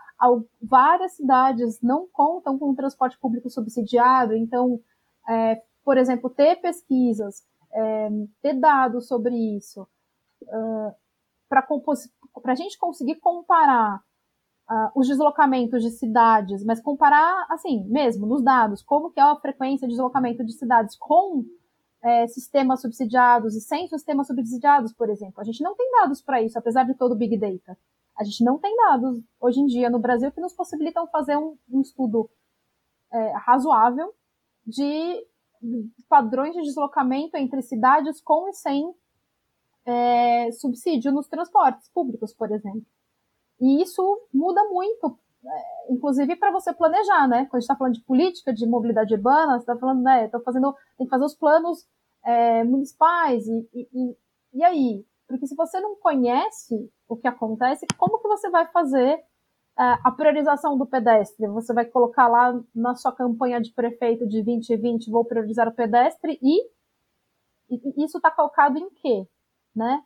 [0.60, 4.80] várias cidades não contam com transporte público subsidiado, então,
[5.28, 8.08] é, por exemplo, ter pesquisas, é,
[8.42, 9.86] ter dados sobre isso,
[10.42, 10.92] uh,
[11.48, 14.02] para a gente conseguir comparar
[14.68, 19.36] uh, os deslocamentos de cidades, mas comparar, assim, mesmo, nos dados, como que é a
[19.36, 21.44] frequência de deslocamento de cidades com
[22.02, 25.40] é, sistemas subsidiados e sem sistemas subsidiados, por exemplo.
[25.40, 27.78] A gente não tem dados para isso, apesar de todo o Big Data.
[28.18, 31.56] A gente não tem dados hoje em dia no Brasil que nos possibilitam fazer um,
[31.70, 32.28] um estudo
[33.12, 34.12] é, razoável
[34.66, 35.24] de
[36.08, 38.94] padrões de deslocamento entre cidades com e sem
[39.84, 42.84] é, subsídio nos transportes públicos, por exemplo.
[43.60, 47.46] E isso muda muito, é, inclusive para você planejar, né?
[47.46, 50.28] Quando a gente está falando de política de mobilidade urbana, você está falando, né?
[50.28, 51.86] Tô fazendo, tem que fazer os planos
[52.24, 54.16] é, municipais, e, e,
[54.54, 55.06] e aí?
[55.28, 59.24] Porque se você não conhece o que acontece, como que você vai fazer
[59.76, 65.10] a priorização do pedestre, você vai colocar lá na sua campanha de prefeito de 2020,
[65.10, 66.70] vou priorizar o pedestre e,
[68.02, 69.28] isso está calcado em quê,
[69.74, 70.02] né?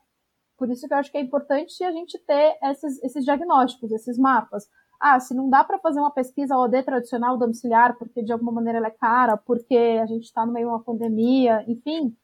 [0.57, 4.19] Por isso que eu acho que é importante a gente ter esses, esses diagnósticos, esses
[4.19, 4.69] mapas.
[4.99, 8.79] Ah, se não dá para fazer uma pesquisa OD tradicional domiciliar, porque de alguma maneira
[8.79, 12.15] ela é cara, porque a gente está no meio de uma pandemia, enfim,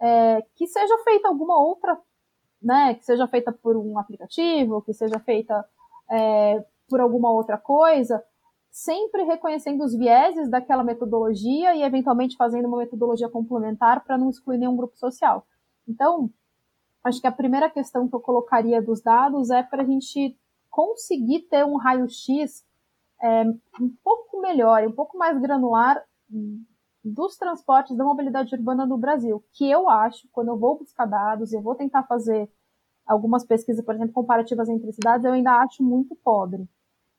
[0.00, 1.98] é, que seja feita alguma outra,
[2.62, 2.94] né?
[2.94, 5.64] Que seja feita por um aplicativo, que seja feita
[6.10, 8.22] é, por alguma outra coisa,
[8.70, 14.58] sempre reconhecendo os vieses daquela metodologia e eventualmente fazendo uma metodologia complementar para não excluir
[14.58, 15.46] nenhum grupo social.
[15.88, 16.30] Então,
[17.02, 20.36] acho que a primeira questão que eu colocaria dos dados é para a gente
[20.70, 22.64] conseguir ter um raio-x
[23.22, 23.44] é,
[23.80, 26.04] um pouco melhor, um pouco mais granular
[27.02, 31.52] dos transportes da mobilidade urbana no Brasil, que eu acho, quando eu vou buscar dados,
[31.52, 32.50] eu vou tentar fazer
[33.06, 36.68] algumas pesquisas, por exemplo, comparativas entre cidades, eu ainda acho muito pobre.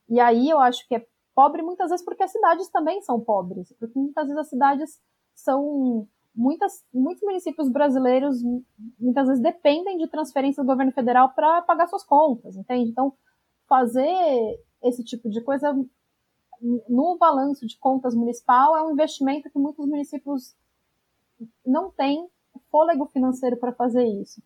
[0.10, 3.74] E aí eu acho que é pobre muitas vezes porque as cidades também são pobres,
[3.80, 5.00] porque muitas vezes as cidades
[5.36, 8.42] são muitas, muitos municípios brasileiros
[9.00, 12.90] muitas vezes dependem de transferência do governo federal para pagar suas contas, entende?
[12.90, 13.14] Então,
[13.68, 14.10] fazer
[14.84, 15.74] esse tipo de coisa
[16.90, 20.56] no balanço de contas municipal é um investimento que muitos municípios
[21.66, 22.28] não têm
[22.72, 24.42] fôlego financeiro para fazer isso.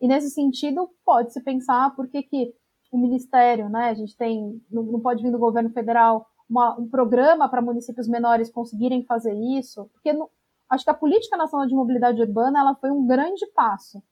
[0.00, 2.54] E nesse sentido, pode-se pensar por que, que
[2.92, 7.48] o Ministério, né, a gente tem, não pode vir do governo federal, uma, um programa
[7.48, 10.30] para municípios menores conseguirem fazer isso, porque no,
[10.70, 14.02] acho que a Política Nacional de Mobilidade Urbana ela foi um grande passo.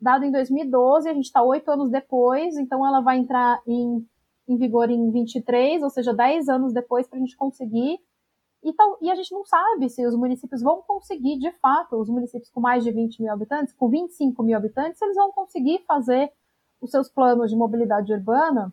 [0.00, 4.06] Dado em 2012, a gente está oito anos depois, então ela vai entrar em
[4.50, 7.98] em vigor em 23, ou seja, 10 anos depois para a gente conseguir.
[8.62, 12.50] Então, e a gente não sabe se os municípios vão conseguir, de fato, os municípios
[12.50, 16.30] com mais de 20 mil habitantes, com 25 mil habitantes, eles vão conseguir fazer
[16.80, 18.72] os seus planos de mobilidade urbana,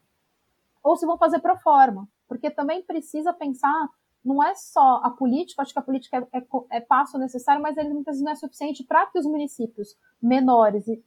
[0.83, 2.07] ou se vão fazer pro forma.
[2.27, 3.89] Porque também precisa pensar,
[4.23, 7.77] não é só a política, acho que a política é, é, é passo necessário, mas
[7.77, 11.01] ele muitas vezes não é suficiente para que os municípios menores, e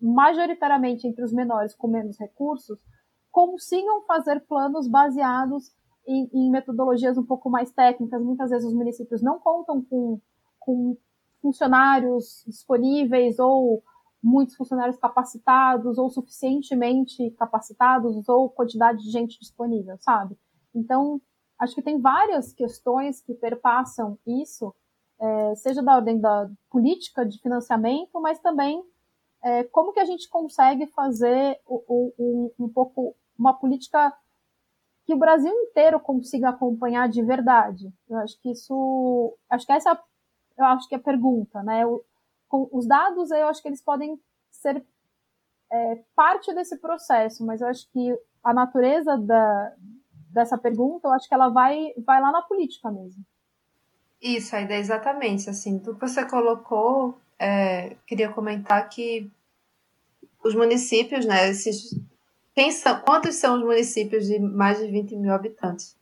[0.00, 2.78] majoritariamente entre os menores com menos recursos,
[3.30, 5.74] consigam fazer planos baseados
[6.06, 8.22] em, em, metodologias um pouco mais técnicas.
[8.22, 10.20] Muitas vezes os municípios não contam com,
[10.58, 10.96] com
[11.40, 13.82] funcionários disponíveis ou
[14.22, 20.36] muitos funcionários capacitados ou suficientemente capacitados ou quantidade de gente disponível, sabe?
[20.74, 21.20] Então,
[21.58, 24.74] acho que tem várias questões que perpassam isso,
[25.18, 28.82] é, seja da ordem da política de financiamento, mas também
[29.42, 34.12] é, como que a gente consegue fazer o, o, um, um pouco uma política
[35.10, 37.92] que o Brasil inteiro consiga acompanhar de verdade.
[38.08, 40.00] Eu acho que isso, acho que essa,
[40.56, 41.82] eu acho que é a pergunta, né?
[42.48, 44.20] Com os dados, eu acho que eles podem
[44.52, 44.84] ser
[45.72, 49.74] é, parte desse processo, mas eu acho que a natureza da,
[50.32, 53.24] dessa pergunta, eu acho que ela vai, vai lá na política mesmo.
[54.22, 59.28] Isso, a ideia é exatamente, assim, tudo que você colocou, é, queria comentar que
[60.44, 61.98] os municípios, né, esses
[62.60, 65.96] quem são, quantos são os municípios de mais de 20 mil habitantes?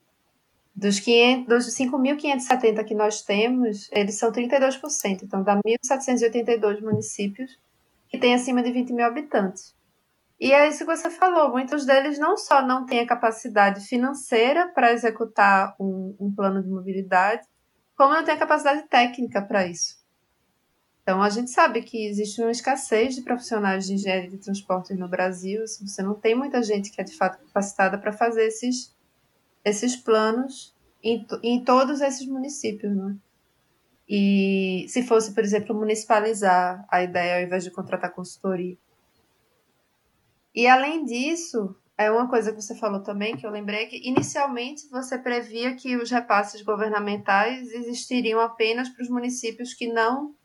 [0.74, 5.22] Dos, 500, dos 5.570 que nós temos, eles são 32%.
[5.22, 7.56] Então, dá 1.782 municípios
[8.08, 9.72] que têm acima de 20 mil habitantes.
[10.40, 14.66] E é isso que você falou, muitos deles não só não têm a capacidade financeira
[14.74, 17.46] para executar um, um plano de mobilidade,
[17.96, 19.97] como não têm a capacidade técnica para isso.
[21.08, 25.08] Então, a gente sabe que existe uma escassez de profissionais de engenharia de transporte no
[25.08, 25.62] Brasil.
[25.66, 28.94] Você não tem muita gente que é de fato capacitada para fazer esses,
[29.64, 32.94] esses planos em, em todos esses municípios.
[32.94, 33.16] Né?
[34.06, 38.76] E se fosse, por exemplo, municipalizar a ideia ao invés de contratar consultoria.
[40.54, 44.86] E além disso, é uma coisa que você falou também que eu lembrei que inicialmente
[44.90, 50.36] você previa que os repasses governamentais existiriam apenas para os municípios que não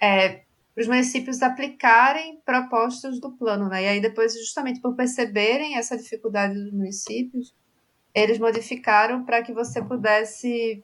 [0.00, 0.42] é,
[0.76, 3.84] os municípios aplicarem propostas do plano, né?
[3.84, 7.54] E aí depois, justamente por perceberem essa dificuldade dos municípios,
[8.14, 10.82] eles modificaram para que você pudesse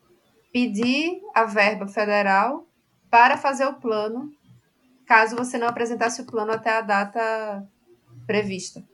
[0.52, 2.66] pedir a verba federal
[3.10, 4.32] para fazer o plano,
[5.06, 7.66] caso você não apresentasse o plano até a data
[8.26, 8.84] prevista.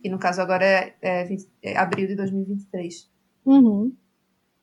[0.00, 3.10] Que no caso agora é, é, 20, é abril de 2023.
[3.44, 3.94] Uhum.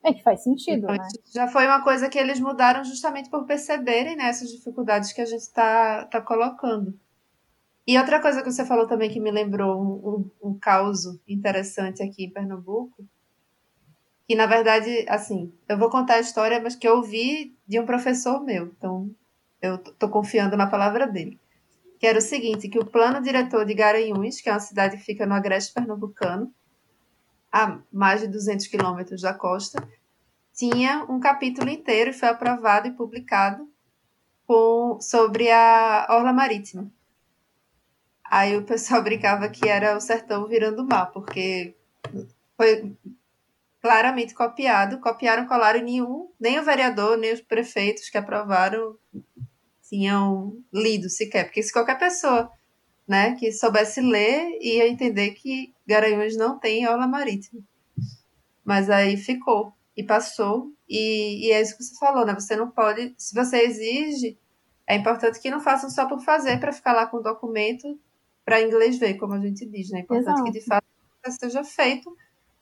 [0.04, 1.08] É que faz sentido, então, né?
[1.34, 5.26] Já foi uma coisa que eles mudaram justamente por perceberem né, essas dificuldades que a
[5.26, 6.98] gente está tá colocando.
[7.86, 10.10] E outra coisa que você falou também que me lembrou um,
[10.44, 13.04] um, um caos interessante aqui em Pernambuco,
[14.28, 17.86] que na verdade, assim, eu vou contar a história, mas que eu ouvi de um
[17.86, 19.10] professor meu, então
[19.62, 21.40] eu tô confiando na palavra dele.
[22.00, 25.04] Que era o seguinte, que o plano diretor de Garanhuns, que é uma cidade que
[25.04, 26.54] fica no agreste pernambucano,
[27.52, 29.88] a mais de 200 quilômetros da costa,
[30.54, 33.68] tinha um capítulo inteiro e foi aprovado e publicado
[34.46, 36.92] com, sobre a orla marítima.
[38.24, 41.76] Aí o pessoal brincava que era o sertão virando mar, porque
[42.58, 42.96] foi
[43.82, 48.98] claramente copiado, copiaram, colaram nenhum, nem o vereador, nem os prefeitos que aprovaram
[49.88, 52.52] tinham lido sequer, porque se qualquer pessoa,
[53.10, 57.60] né, que soubesse ler ia entender que Garanhuns não tem aula marítima.
[58.64, 62.36] Mas aí ficou e passou e, e é isso que você falou, né?
[62.36, 64.38] Você não pode, se você exige,
[64.86, 68.00] é importante que não façam só por fazer para ficar lá com o documento
[68.46, 70.00] para inglês ver, como a gente diz, né?
[70.00, 70.44] É importante Exato.
[70.44, 70.86] que de fato
[71.40, 72.16] seja feito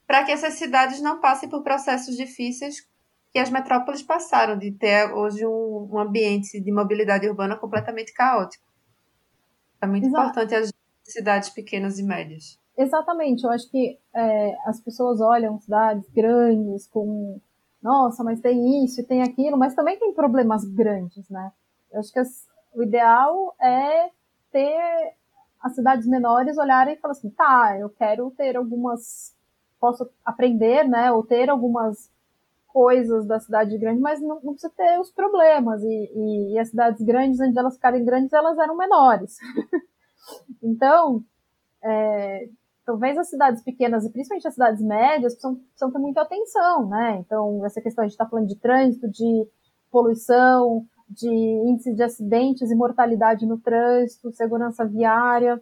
[0.06, 2.88] para que essas cidades não passem por processos difíceis
[3.30, 8.64] que as metrópoles passaram, de ter hoje um, um ambiente de mobilidade urbana completamente caótico.
[9.80, 10.30] É muito Exato.
[10.30, 10.72] importante as
[11.02, 12.58] cidades pequenas e médias.
[12.76, 17.40] Exatamente, eu acho que é, as pessoas olham cidades grandes com,
[17.82, 21.52] nossa, mas tem isso e tem aquilo, mas também tem problemas grandes, né?
[21.90, 24.10] Eu acho que as, o ideal é
[24.52, 25.14] ter
[25.60, 29.34] as cidades menores olharem e falar assim, tá, eu quero ter algumas,
[29.80, 32.08] posso aprender, né, ou ter algumas
[32.78, 35.82] coisas da cidade grande, mas não, não precisa ter os problemas.
[35.82, 39.36] E, e, e, as cidades grandes, antes de elas ficarem grandes, elas eram menores.
[40.62, 41.24] então,
[41.82, 42.48] é,
[42.86, 47.16] talvez as cidades pequenas, e principalmente as cidades médias, precisam, precisam ter muita atenção, né?
[47.16, 49.48] Então, essa questão, a gente está falando de trânsito, de
[49.90, 55.60] poluição, de índice de acidentes e mortalidade no trânsito, segurança viária.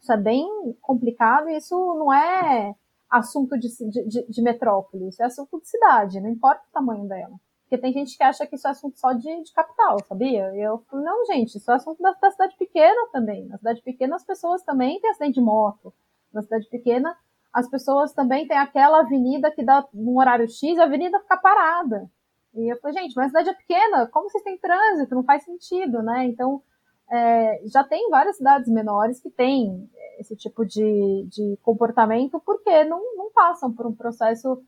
[0.00, 0.44] Isso é bem
[0.80, 2.74] complicado e isso não é
[3.12, 3.68] assunto de,
[4.08, 7.38] de, de, metrópole, isso é assunto de cidade, não importa o tamanho dela.
[7.62, 10.54] Porque tem gente que acha que isso é assunto só de, de capital, sabia?
[10.54, 13.46] Eu falo, não, gente, isso é assunto da, da, cidade pequena também.
[13.46, 15.92] Na cidade pequena as pessoas também têm acidente de moto.
[16.32, 17.14] Na cidade pequena
[17.52, 22.10] as pessoas também têm aquela avenida que dá num horário X, a avenida fica parada.
[22.54, 25.14] E eu falei, gente, mas a cidade é pequena, como vocês têm trânsito?
[25.14, 26.26] Não faz sentido, né?
[26.26, 26.62] Então,
[27.10, 29.88] é, já tem várias cidades menores que têm
[30.18, 34.62] esse tipo de, de comportamento porque não, não passam por um processo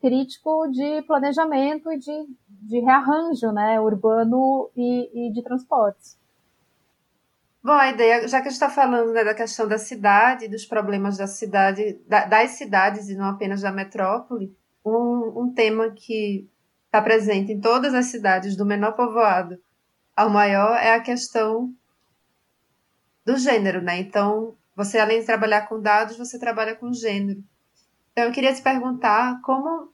[0.00, 6.18] crítico de planejamento e de, de rearranjo né, urbano e, e de transportes.
[7.62, 10.64] Bom, a ideia, já que a gente está falando né, da questão da cidade, dos
[10.64, 16.48] problemas da cidade, da, das cidades e não apenas da metrópole, um, um tema que
[16.86, 19.58] está presente em todas as cidades, do menor povoado
[20.18, 21.72] ao maior, é a questão
[23.24, 24.00] do gênero, né?
[24.00, 27.40] Então, você além de trabalhar com dados, você trabalha com gênero.
[28.10, 29.92] Então, eu queria te perguntar como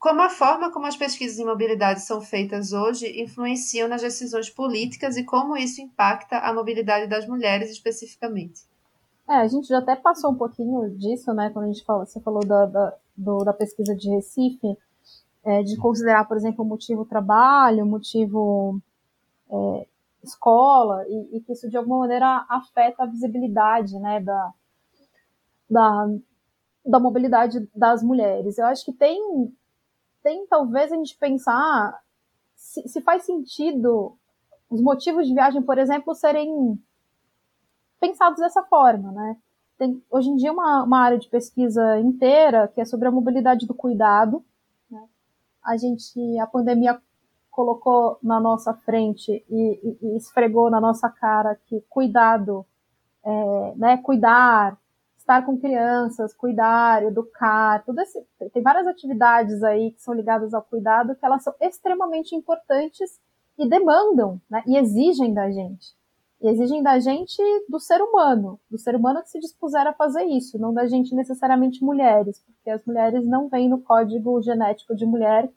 [0.00, 5.16] como a forma como as pesquisas em mobilidade são feitas hoje influenciam nas decisões políticas
[5.16, 8.62] e como isso impacta a mobilidade das mulheres especificamente.
[9.30, 12.18] É, a gente já até passou um pouquinho disso, né, quando a gente falou, você
[12.20, 14.76] falou da, da, do, da pesquisa de Recife,
[15.44, 18.82] é, de considerar, por exemplo, o motivo trabalho, o motivo
[19.52, 19.86] é,
[20.22, 24.52] escola, e, e, que isso de alguma maneira afeta a visibilidade né, da,
[25.68, 26.06] da,
[26.84, 28.56] da mobilidade das mulheres.
[28.58, 29.20] Eu acho que tem,
[30.22, 32.00] tem talvez a gente pensar
[32.54, 34.16] se, se faz sentido
[34.70, 36.80] os motivos de viagem, por exemplo, serem
[38.00, 39.36] pensados dessa forma, né?
[39.76, 43.66] Tem hoje em dia uma, uma área de pesquisa inteira que é sobre a mobilidade
[43.66, 44.44] do cuidado,
[45.62, 47.00] a gente, a pandemia
[47.52, 52.66] colocou na nossa frente e, e, e esfregou na nossa cara que cuidado,
[53.22, 54.76] é, né, cuidar,
[55.18, 60.62] estar com crianças, cuidar, educar, tudo esse, tem várias atividades aí que são ligadas ao
[60.62, 63.20] cuidado que elas são extremamente importantes
[63.58, 65.94] e demandam, né, e exigem da gente.
[66.40, 70.24] E exigem da gente do ser humano, do ser humano que se dispuser a fazer
[70.24, 75.06] isso, não da gente necessariamente mulheres, porque as mulheres não vêm no código genético de
[75.06, 75.48] mulher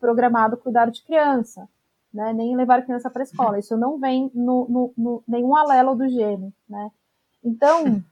[0.00, 1.68] programado cuidar de criança,
[2.12, 2.32] né?
[2.32, 3.58] Nem levar criança para a escola.
[3.58, 6.90] Isso não vem no, no, no, nenhum alelo do gene, né?
[7.44, 8.02] Então,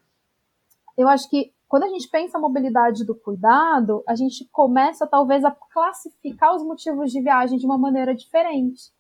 [0.97, 5.45] eu acho que quando a gente pensa a mobilidade do cuidado, a gente começa talvez
[5.45, 8.91] a classificar os motivos de viagem de uma maneira diferente.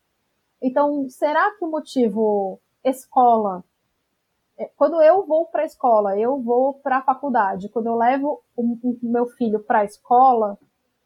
[0.60, 3.64] Então, será que o motivo escola.
[4.56, 8.42] É, quando eu vou para a escola, eu vou para a faculdade, quando eu levo
[8.56, 10.58] o meu filho para a escola,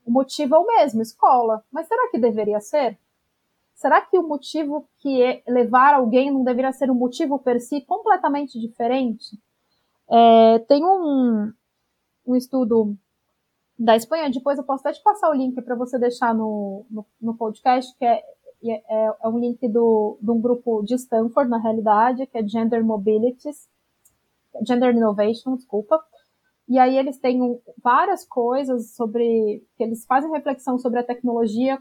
[0.05, 1.65] o motivo é o mesmo, escola.
[1.71, 2.99] Mas será que deveria ser?
[3.75, 7.81] Será que o motivo que é levar alguém não deveria ser um motivo per si
[7.81, 9.39] completamente diferente?
[10.09, 11.53] É, tem um,
[12.27, 12.97] um estudo
[13.79, 17.05] da Espanha, depois eu posso até te passar o link para você deixar no, no,
[17.21, 18.23] no podcast, que é
[18.71, 22.85] é, é, um link do, de um grupo de Stanford, na realidade, que é Gender
[22.85, 23.69] Mobilities,
[24.67, 26.03] Gender Innovation, desculpa.
[26.73, 31.79] E aí eles têm várias coisas sobre que eles fazem reflexão sobre a tecnologia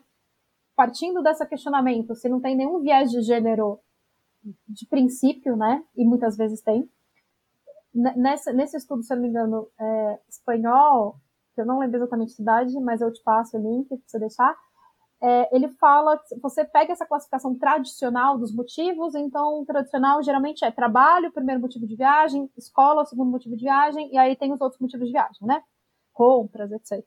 [0.76, 3.80] partindo desse questionamento, se não tem nenhum viés de gênero
[4.68, 5.82] de princípio, né?
[5.96, 6.90] E muitas vezes tem.
[7.94, 11.16] Nesse, nesse estudo, se eu não me engano, é, espanhol,
[11.56, 14.20] que eu não lembro exatamente a cidade, mas eu te passo o link para você
[14.20, 14.58] deixar,
[15.22, 21.32] é, ele fala você pega essa classificação tradicional dos motivos, então tradicional geralmente é trabalho,
[21.32, 25.06] primeiro motivo de viagem, escola, segundo motivo de viagem, e aí tem os outros motivos
[25.06, 25.62] de viagem, né?
[26.12, 27.06] Compras, etc.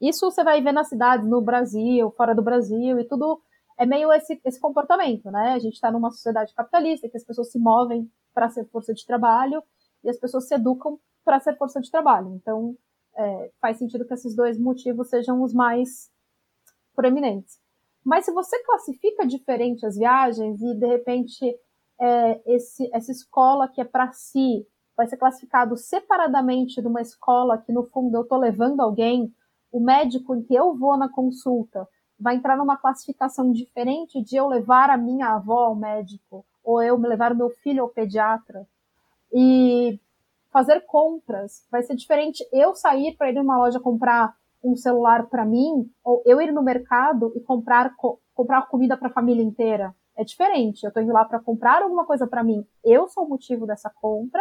[0.00, 3.40] Isso você vai ver nas cidades, no Brasil, fora do Brasil, e tudo
[3.78, 5.52] é meio esse, esse comportamento, né?
[5.54, 9.04] A gente está numa sociedade capitalista que as pessoas se movem para ser força de
[9.06, 9.62] trabalho
[10.04, 12.34] e as pessoas se educam para ser força de trabalho.
[12.34, 12.76] Então,
[13.16, 16.10] é, faz sentido que esses dois motivos sejam os mais
[16.96, 17.60] proeminentes.
[18.04, 21.56] Mas se você classifica diferente as viagens e de repente
[22.00, 24.66] é, esse, essa escola que é para si
[24.96, 29.32] vai ser classificado separadamente de uma escola que no fundo eu estou levando alguém,
[29.70, 31.86] o médico em que eu vou na consulta
[32.18, 36.96] vai entrar numa classificação diferente de eu levar a minha avó ao médico ou eu
[36.96, 38.66] levar o meu filho ao pediatra
[39.32, 40.00] e
[40.50, 44.34] fazer compras vai ser diferente eu sair para ir numa loja comprar
[44.66, 49.08] um celular para mim, ou eu ir no mercado e comprar, co comprar comida para
[49.08, 49.94] a família inteira.
[50.14, 50.84] É diferente.
[50.84, 52.66] Eu estou indo lá para comprar alguma coisa para mim.
[52.84, 54.40] Eu sou o motivo dessa compra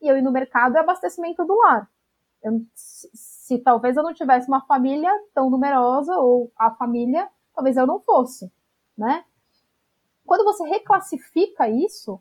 [0.00, 1.88] e eu ir no mercado é abastecimento do lar.
[2.42, 7.76] Eu, se, se talvez eu não tivesse uma família tão numerosa ou a família, talvez
[7.76, 8.52] eu não fosse,
[8.96, 9.24] né?
[10.24, 12.20] Quando você reclassifica isso,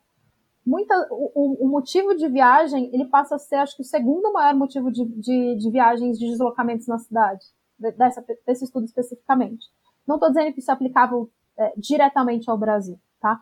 [0.65, 4.55] muita, o, o, motivo de viagem ele passa a ser, acho que, o segundo maior
[4.55, 7.45] motivo de, de, de viagens, de deslocamentos na cidade,
[7.77, 9.67] dessa, desse estudo especificamente.
[10.07, 13.41] Não estou dizendo que isso é aplicável é, diretamente ao Brasil, tá?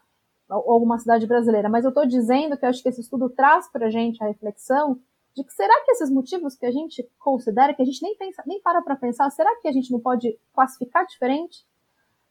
[0.50, 3.88] Ou alguma cidade brasileira, mas eu estou dizendo que acho que esse estudo traz para
[3.88, 5.00] a gente a reflexão
[5.36, 8.44] de que será que esses motivos que a gente considera, que a gente nem pensa,
[8.46, 11.66] nem para para pensar, será que a gente não pode classificar diferente?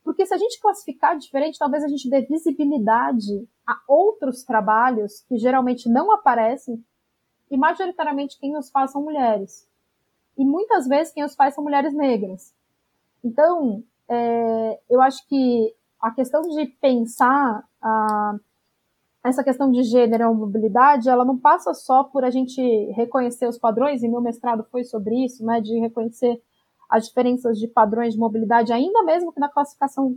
[0.05, 5.39] Porque se a gente classificar diferente, talvez a gente dê visibilidade a outros trabalhos que
[5.39, 6.85] geralmente não aparecem
[7.51, 9.69] e majoritariamente quem os faz são mulheres.
[10.37, 12.55] E muitas vezes quem os faz são mulheres negras.
[13.23, 18.35] Então, é, eu acho que a questão de pensar a,
[19.25, 22.61] essa questão de gênero e mobilidade, ela não passa só por a gente
[22.93, 26.43] reconhecer os padrões, e meu mestrado foi sobre isso, né, de reconhecer
[26.93, 30.15] as diferenças de padrões de mobilidade, ainda mesmo que na classificação,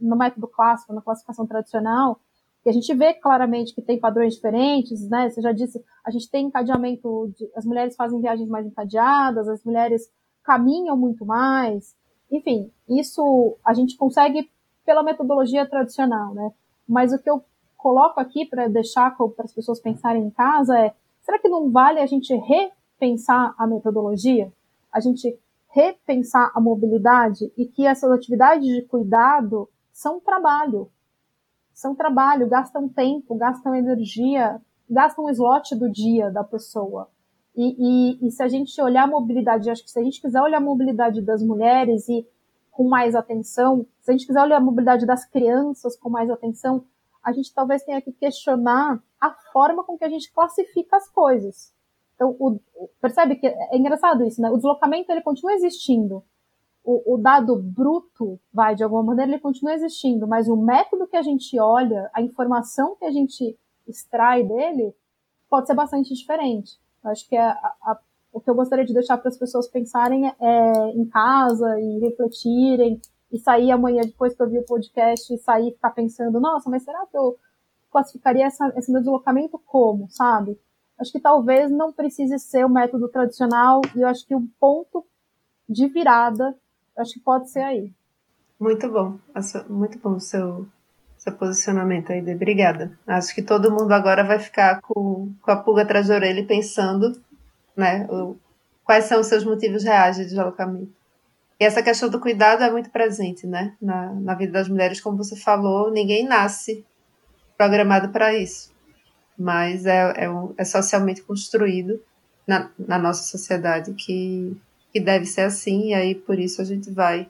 [0.00, 2.20] no método clássico, na classificação tradicional,
[2.62, 5.28] que a gente vê claramente que tem padrões diferentes, né?
[5.28, 9.64] Você já disse, a gente tem encadeamento, de, as mulheres fazem viagens mais encadeadas, as
[9.64, 10.08] mulheres
[10.44, 11.96] caminham muito mais,
[12.30, 14.48] enfim, isso a gente consegue
[14.84, 16.52] pela metodologia tradicional, né?
[16.88, 17.44] Mas o que eu
[17.76, 21.98] coloco aqui para deixar para as pessoas pensarem em casa é: será que não vale
[21.98, 24.52] a gente repensar a metodologia?
[24.92, 25.36] A gente
[25.76, 30.90] repensar a mobilidade e que essas atividades de cuidado são trabalho.
[31.74, 34.58] São trabalho, gastam tempo, gastam energia,
[34.88, 37.10] gastam slot do dia da pessoa.
[37.54, 40.40] E, e, e, se a gente olhar a mobilidade, acho que se a gente quiser
[40.40, 42.26] olhar a mobilidade das mulheres e
[42.70, 46.84] com mais atenção, se a gente quiser olhar a mobilidade das crianças com mais atenção,
[47.22, 51.75] a gente talvez tenha que questionar a forma com que a gente classifica as coisas.
[52.16, 52.58] Então, o,
[53.00, 54.50] percebe que é engraçado isso, né?
[54.50, 56.24] O deslocamento ele continua existindo.
[56.82, 61.16] O, o, dado bruto, vai, de alguma maneira, ele continua existindo, mas o método que
[61.16, 64.94] a gente olha, a informação que a gente extrai dele,
[65.48, 66.78] pode ser bastante diferente.
[67.04, 67.98] Eu acho que é a, a,
[68.32, 73.00] o que eu gostaria de deixar para as pessoas pensarem é, em casa e refletirem,
[73.32, 76.70] e sair amanhã, depois que eu vi o podcast, e sair e ficar pensando, nossa,
[76.70, 77.36] mas será que eu
[77.90, 80.58] classificaria essa, esse meu deslocamento como, sabe?
[80.98, 85.04] Acho que talvez não precise ser o método tradicional e eu acho que o ponto
[85.68, 86.56] de virada,
[86.96, 87.92] acho que pode ser aí.
[88.58, 89.18] Muito bom,
[89.68, 90.66] muito bom o seu,
[91.18, 92.98] seu posicionamento aí, obrigada.
[93.06, 97.20] Acho que todo mundo agora vai ficar com, com a pulga atrás da orelha pensando,
[97.76, 98.36] né, o,
[98.82, 100.94] quais são os seus motivos reais de deslocamento.
[101.60, 105.18] E essa questão do cuidado é muito presente, né, na, na vida das mulheres, como
[105.18, 106.84] você falou, ninguém nasce
[107.58, 108.75] programado para isso
[109.38, 112.00] mas é, é, é socialmente construído
[112.46, 114.56] na, na, nossa sociedade que,
[114.92, 117.28] que deve ser assim, e aí por isso a gente vai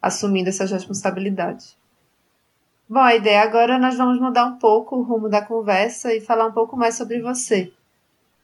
[0.00, 1.76] assumindo essas responsabilidades.
[2.88, 6.46] Bom, a ideia agora nós vamos mudar um pouco o rumo da conversa e falar
[6.46, 7.72] um pouco mais sobre você.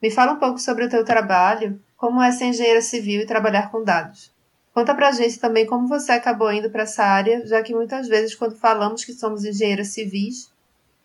[0.02, 3.70] Me fala um pouco sobre o teu trabalho, como é ser engenheira civil e trabalhar
[3.70, 4.32] com dados.
[4.74, 8.34] Conta pra gente também como você acabou indo para essa área, já que muitas vezes
[8.34, 10.51] quando falamos que somos engenheiras civis,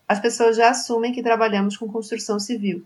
[0.07, 2.83] as pessoas já assumem que trabalhamos com construção civil.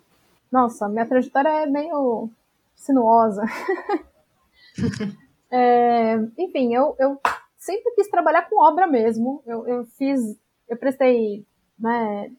[0.52, 2.30] Nossa, minha trajetória é meio
[2.76, 3.44] sinuosa.
[5.52, 7.20] é, enfim, eu, eu
[7.58, 9.42] sempre quis trabalhar com obra mesmo.
[9.46, 11.46] Eu, eu fiz, eu prestei
[11.80, 12.32] né,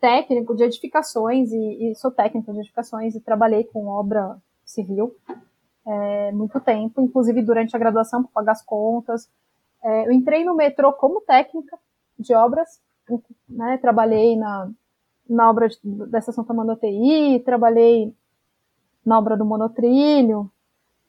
[0.00, 5.14] técnico de edificações e, e, sou técnico de edificações e trabalhei com obra civil
[5.86, 9.28] é, muito tempo, inclusive durante a graduação para pagar as contas.
[9.82, 11.78] É, eu entrei no metrô como técnica
[12.18, 12.80] de obras,
[13.48, 14.70] né, trabalhei na,
[15.28, 18.14] na obra de, da estação Tamanho TI, trabalhei
[19.04, 20.50] na obra do monotrilho,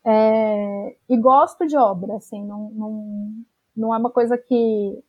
[0.04, 3.34] é, e gosto de obra, assim, não, não,
[3.76, 5.04] não é uma coisa que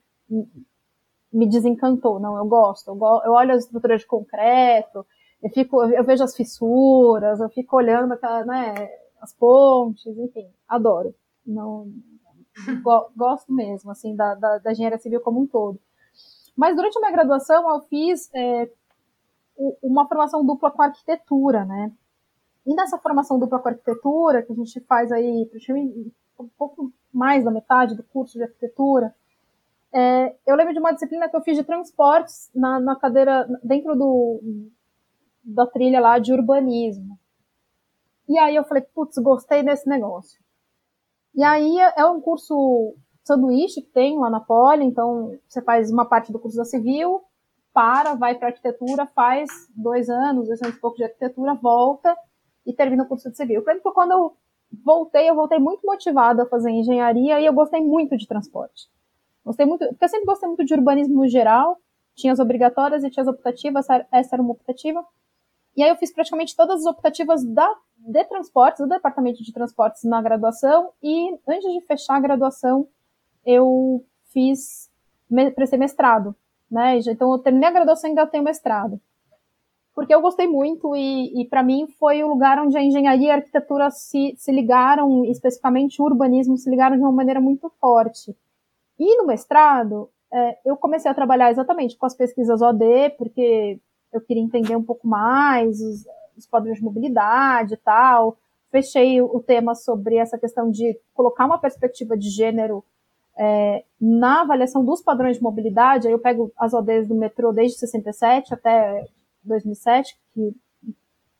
[1.32, 5.06] me desencantou, não, eu gosto, eu, go eu olho as estruturas de concreto,
[5.42, 8.74] eu fico, eu vejo as fissuras, eu fico olhando aquela, né,
[9.20, 11.14] as pontes, enfim, adoro.
[11.46, 11.90] Não,
[12.82, 15.78] go, gosto mesmo, assim, da, da, da, engenharia civil como um todo.
[16.56, 18.70] Mas durante a minha graduação eu fiz é,
[19.82, 21.92] uma formação dupla com arquitetura, né?
[22.66, 25.50] E nessa formação dupla com arquitetura, que a gente faz aí,
[26.38, 29.14] um pouco mais da metade do curso de arquitetura,
[29.92, 33.94] é, eu lembro de uma disciplina que eu fiz de transportes na, na cadeira, dentro
[33.94, 34.40] do,
[35.44, 37.18] da trilha lá de urbanismo.
[38.28, 40.40] E aí eu falei, putz, gostei desse negócio.
[41.34, 42.94] E aí é um curso
[43.24, 47.22] sanduíche que tem lá na Poli, então você faz uma parte do curso da civil,
[47.72, 52.16] para, vai para arquitetura, faz dois anos, dois anos e pouco de arquitetura, volta
[52.66, 53.60] e termina o curso de civil.
[53.60, 54.36] Eu lembro que quando eu
[54.84, 58.88] voltei, eu voltei muito motivada a fazer engenharia e eu gostei muito de transporte.
[59.44, 61.78] Gostei muito, porque eu sempre gostei muito de urbanismo no geral,
[62.14, 65.04] tinha as obrigatórias e tinha as optativas, essa era uma optativa.
[65.76, 70.04] E aí eu fiz praticamente todas as optativas da, de transportes, do departamento de transportes
[70.04, 72.86] na graduação, e antes de fechar a graduação,
[73.44, 74.90] eu fiz,
[75.54, 76.34] prestei mestrado,
[76.70, 76.98] né?
[76.98, 79.00] Então eu terminei a graduação e ainda tenho mestrado
[79.94, 83.30] porque eu gostei muito e, e para mim foi o lugar onde a engenharia e
[83.30, 88.34] a arquitetura se, se ligaram, especificamente o urbanismo, se ligaram de uma maneira muito forte.
[88.98, 93.78] E no mestrado, é, eu comecei a trabalhar exatamente com as pesquisas OD, porque
[94.12, 98.38] eu queria entender um pouco mais os, os padrões de mobilidade e tal.
[98.70, 102.82] Fechei o tema sobre essa questão de colocar uma perspectiva de gênero
[103.38, 106.06] é, na avaliação dos padrões de mobilidade.
[106.06, 109.06] Aí eu pego as ODs do metrô desde 67 até
[109.44, 110.54] 2007, que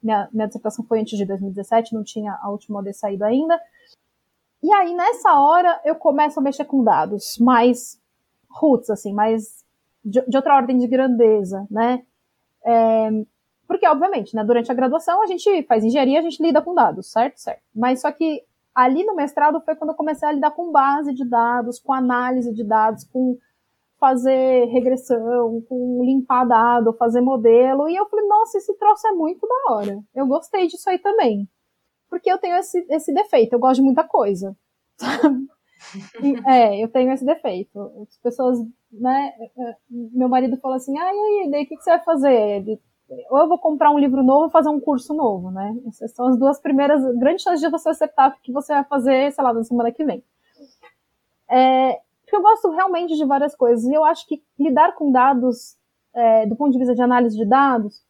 [0.02, 3.60] minha, minha dissertação foi antes de 2017, não tinha a última OD saído ainda.
[4.62, 8.00] E aí, nessa hora, eu começo a mexer com dados mais
[8.48, 9.64] roots, assim, mais
[10.04, 12.04] de, de outra ordem de grandeza, né?
[12.64, 13.10] É,
[13.66, 17.10] porque, obviamente, né, durante a graduação a gente faz engenharia, a gente lida com dados,
[17.10, 17.38] certo?
[17.38, 17.62] Certo.
[17.74, 21.28] Mas só que ali no mestrado foi quando eu comecei a lidar com base de
[21.28, 23.38] dados, com análise de dados, com
[23.98, 27.88] fazer regressão, com limpar dado, fazer modelo.
[27.88, 30.00] E eu falei, nossa, esse troço é muito da hora.
[30.14, 31.48] Eu gostei disso aí também.
[32.10, 34.56] Porque eu tenho esse, esse defeito, eu gosto de muita coisa.
[36.46, 37.78] é, eu tenho esse defeito.
[38.02, 38.58] As pessoas,
[38.90, 39.32] né?
[39.56, 42.34] É, meu marido falou assim: ah, e aí, daí o que, que você vai fazer?
[42.34, 42.80] Ele,
[43.30, 45.76] ou eu vou comprar um livro novo ou fazer um curso novo, né?
[45.88, 49.32] Essas são as duas primeiras grandes chances de você acertar o que você vai fazer,
[49.32, 50.22] sei lá, na semana que vem.
[51.48, 53.84] É, porque eu gosto realmente de várias coisas.
[53.84, 55.76] E eu acho que lidar com dados,
[56.14, 58.02] é, do ponto de vista de análise de dados,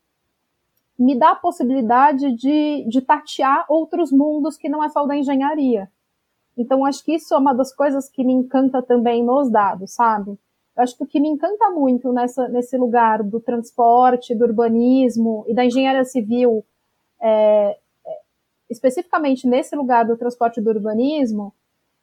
[0.99, 5.17] me dá a possibilidade de, de tatear outros mundos que não é só o da
[5.17, 5.91] engenharia.
[6.57, 10.39] Então, acho que isso é uma das coisas que me encanta também nos dados, sabe?
[10.77, 15.45] Eu acho que o que me encanta muito nessa, nesse lugar do transporte, do urbanismo
[15.47, 16.65] e da engenharia civil,
[17.21, 18.21] é, é,
[18.71, 21.53] especificamente nesse lugar do transporte e do urbanismo,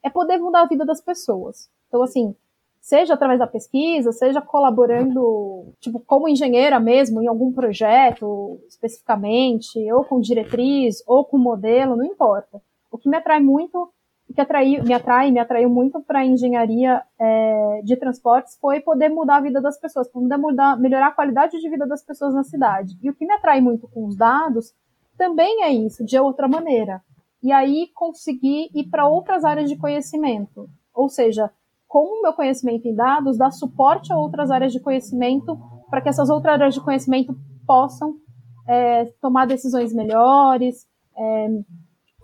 [0.04, 1.70] é poder mudar a vida das pessoas.
[1.88, 2.36] Então, assim,
[2.80, 10.04] seja através da pesquisa, seja colaborando, tipo, como engenheira mesmo, em algum projeto especificamente, ou
[10.04, 12.62] com diretriz, ou com modelo, não importa.
[12.92, 13.92] O que me atrai muito,
[14.34, 19.10] que atrai, me atrai, me atraiu muito para a engenharia é, de transportes foi poder
[19.10, 22.44] mudar a vida das pessoas, poder mudar, melhorar a qualidade de vida das pessoas na
[22.44, 22.98] cidade.
[23.02, 24.74] E o que me atrai muito com os dados
[25.18, 27.02] também é isso, de outra maneira.
[27.42, 30.70] E aí conseguir ir para outras áreas de conhecimento.
[30.94, 31.52] Ou seja,
[31.88, 35.58] com o meu conhecimento em dados, dar suporte a outras áreas de conhecimento
[35.90, 38.16] para que essas outras áreas de conhecimento possam
[38.68, 41.48] é, tomar decisões melhores, é,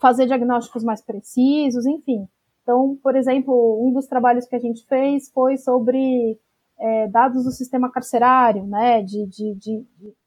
[0.05, 2.27] fazer diagnósticos mais precisos, enfim.
[2.61, 6.39] Então, por exemplo, um dos trabalhos que a gente fez foi sobre
[6.79, 9.85] é, dados do sistema carcerário, né, de, de, de,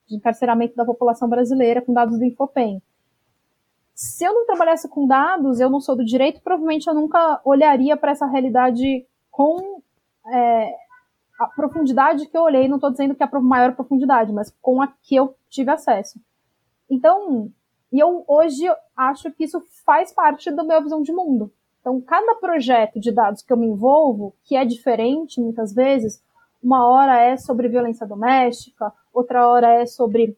[0.08, 2.82] de encarceramento da população brasileira com dados do Infopem.
[3.94, 7.96] Se eu não trabalhasse com dados, eu não sou do direito, provavelmente eu nunca olharia
[7.96, 9.80] para essa realidade com
[10.26, 10.74] é,
[11.38, 14.82] a profundidade que eu olhei, não estou dizendo que é a maior profundidade, mas com
[14.82, 16.20] a que eu tive acesso.
[16.90, 17.52] Então,
[17.92, 18.64] E eu hoje
[18.96, 21.52] acho que isso faz parte da minha visão de mundo.
[21.80, 26.22] Então, cada projeto de dados que eu me envolvo, que é diferente muitas vezes,
[26.62, 30.36] uma hora é sobre violência doméstica, outra hora é sobre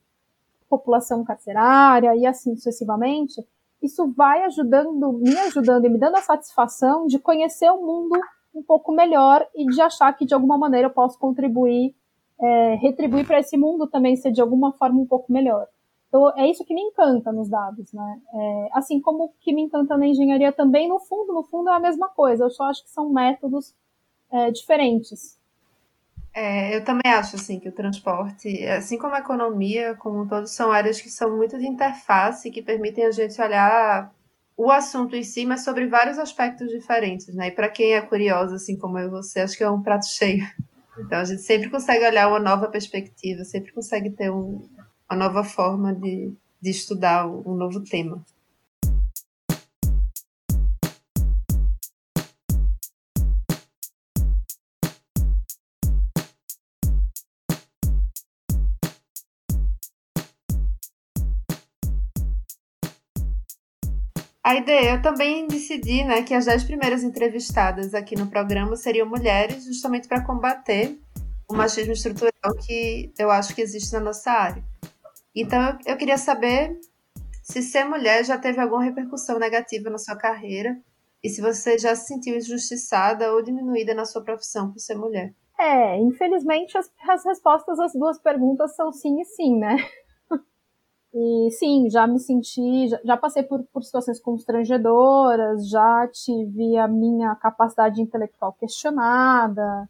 [0.68, 3.44] população carcerária e assim sucessivamente,
[3.82, 8.20] isso vai ajudando, me ajudando e me dando a satisfação de conhecer o mundo
[8.54, 11.94] um pouco melhor e de achar que de alguma maneira eu posso contribuir,
[12.38, 15.66] é, retribuir para esse mundo também ser de alguma forma um pouco melhor.
[16.10, 18.20] Então é isso que me encanta nos dados, né?
[18.34, 21.72] É, assim como o que me encanta na engenharia também, no fundo, no fundo é
[21.72, 22.44] a mesma coisa.
[22.44, 23.72] Eu só acho que são métodos
[24.30, 25.38] é, diferentes.
[26.34, 30.46] É, eu também acho assim que o transporte, assim como a economia, como um todo,
[30.48, 34.12] são áreas que são muito de interface, que permitem a gente olhar
[34.56, 37.48] o assunto em si, mas sobre vários aspectos diferentes, né?
[37.48, 40.06] E para quem é curioso, assim como eu e você, acho que é um prato
[40.06, 40.44] cheio.
[40.98, 44.60] Então a gente sempre consegue olhar uma nova perspectiva, sempre consegue ter um,
[45.10, 46.32] uma nova forma de,
[46.62, 48.24] de estudar um novo tema.
[64.42, 69.08] A ideia, eu também decidi né, que as dez primeiras entrevistadas aqui no programa seriam
[69.08, 70.98] mulheres, justamente para combater
[71.48, 72.32] o machismo estrutural
[72.64, 74.64] que eu acho que existe na nossa área.
[75.34, 76.78] Então, eu queria saber
[77.42, 80.80] se ser mulher já teve alguma repercussão negativa na sua carreira
[81.22, 85.34] e se você já se sentiu injustiçada ou diminuída na sua profissão por ser mulher.
[85.58, 89.76] É, infelizmente as, as respostas às duas perguntas são sim e sim, né?
[91.12, 96.86] E sim, já me senti, já, já, passei por, por situações constrangedoras, já tive a
[96.86, 99.88] minha capacidade intelectual questionada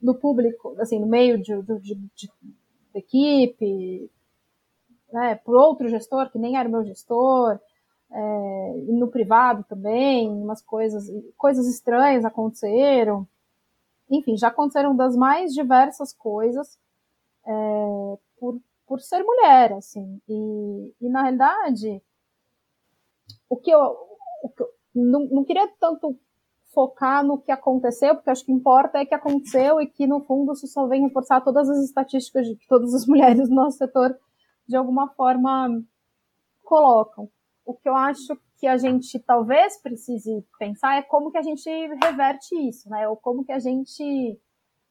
[0.00, 2.30] no público, assim, no meio de, de, de, de
[2.94, 4.08] equipe,
[5.16, 7.58] né, por outro gestor que nem era meu gestor,
[8.10, 11.06] é, e no privado também, umas coisas,
[11.36, 13.26] coisas estranhas aconteceram.
[14.10, 16.78] Enfim, já aconteceram das mais diversas coisas
[17.44, 20.20] é, por por ser mulher, assim.
[20.28, 22.00] E, e na realidade,
[23.50, 23.80] o que eu,
[24.42, 26.16] o que eu não, não queria tanto
[26.72, 30.52] focar no que aconteceu, porque acho que importa é que aconteceu e que, no fundo,
[30.52, 34.16] isso só vem reforçar todas as estatísticas de que todas as mulheres no nosso setor,
[34.66, 35.82] de alguma forma,
[36.62, 37.28] colocam.
[37.64, 41.68] O que eu acho que a gente talvez precise pensar é como que a gente
[42.02, 43.08] reverte isso, né?
[43.08, 44.40] Ou como que a gente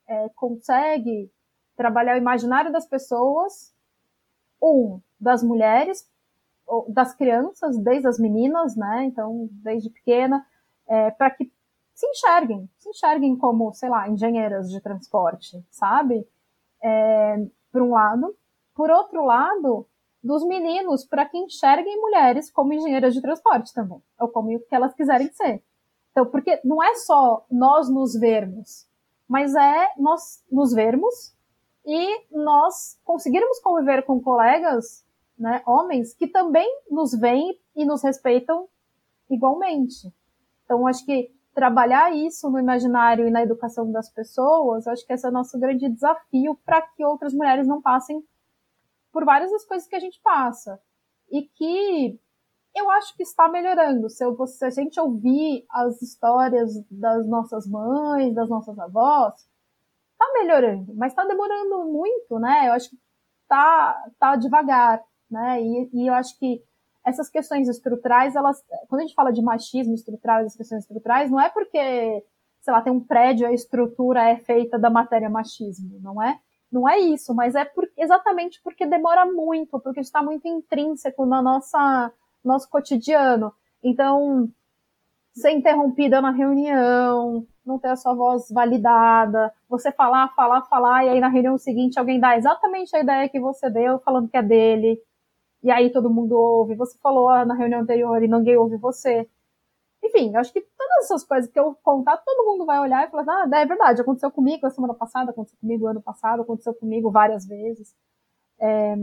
[0.07, 1.31] é, consegue
[1.75, 3.73] trabalhar o imaginário das pessoas
[4.61, 6.09] um, das mulheres,
[6.89, 9.05] das crianças, desde as meninas, né?
[9.05, 10.45] Então, desde pequena,
[10.87, 11.51] é, para que
[11.93, 16.27] se enxerguem, se enxerguem como, sei lá, engenheiras de transporte, sabe?
[16.83, 17.37] É,
[17.71, 18.35] por um lado.
[18.75, 19.87] Por outro lado,
[20.21, 24.75] dos meninos, para que enxerguem mulheres como engenheiras de transporte também, ou como o que
[24.75, 25.63] elas quiserem ser.
[26.11, 28.87] Então, porque não é só nós nos vermos,
[29.27, 31.35] mas é nós nos vermos
[31.85, 35.05] e nós conseguirmos conviver com colegas,
[35.37, 38.67] né, homens, que também nos veem e nos respeitam
[39.29, 40.11] igualmente.
[40.63, 45.25] Então, acho que trabalhar isso no imaginário e na educação das pessoas, acho que esse
[45.25, 48.25] é o nosso grande desafio para que outras mulheres não passem
[49.15, 50.77] por várias das coisas que a gente passa.
[51.31, 52.19] E que
[52.75, 54.09] eu acho que está melhorando.
[54.09, 59.33] Se, eu, se a gente ouvir as histórias das nossas mães, das nossas avós,
[60.19, 62.67] tá melhorando, mas tá demorando muito, né?
[62.67, 62.97] Eu acho que
[63.47, 65.01] tá, tá devagar,
[65.31, 65.61] né?
[65.61, 66.61] E, e eu acho que
[67.05, 71.39] essas questões estruturais, elas, quando a gente fala de machismo estrutural, as questões estruturais, não
[71.39, 72.25] é porque,
[72.59, 76.37] sei lá, tem um prédio, a estrutura é feita da matéria machismo, não é?
[76.75, 81.41] Não é isso, mas é por, exatamente porque demora muito, porque está muito intrínseco na
[81.41, 82.11] nossa
[82.43, 83.53] nosso cotidiano.
[83.81, 84.49] Então,
[85.33, 91.09] ser interrompida na reunião, não ter a sua voz validada, você falar, falar, falar, e
[91.09, 94.43] aí na reunião seguinte alguém dá exatamente a ideia que você deu, falando que é
[94.43, 95.01] dele,
[95.63, 99.29] e aí todo mundo ouve, você falou ah, na reunião anterior e ninguém ouve você.
[100.15, 103.25] Enfim, acho que todas essas coisas que eu contar, todo mundo vai olhar e falar,
[103.27, 107.45] ah, é verdade, aconteceu comigo a semana passada, aconteceu comigo ano passado, aconteceu comigo várias
[107.45, 107.93] vezes.
[108.59, 108.95] É,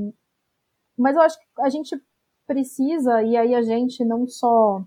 [0.97, 2.01] mas eu acho que a gente
[2.47, 4.83] precisa, e aí a gente não só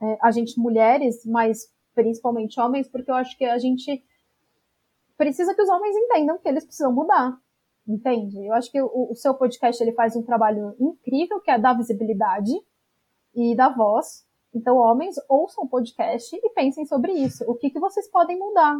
[0.00, 4.02] é, a gente mulheres, mas principalmente homens, porque eu acho que a gente
[5.16, 7.38] precisa que os homens entendam que eles precisam mudar,
[7.86, 8.46] entende?
[8.46, 11.76] Eu acho que o, o seu podcast ele faz um trabalho incrível, que é dar
[11.76, 12.52] visibilidade
[13.34, 14.26] e dar voz.
[14.54, 17.44] Então, homens, ouçam o podcast e pensem sobre isso.
[17.50, 18.76] O que, que vocês podem mudar,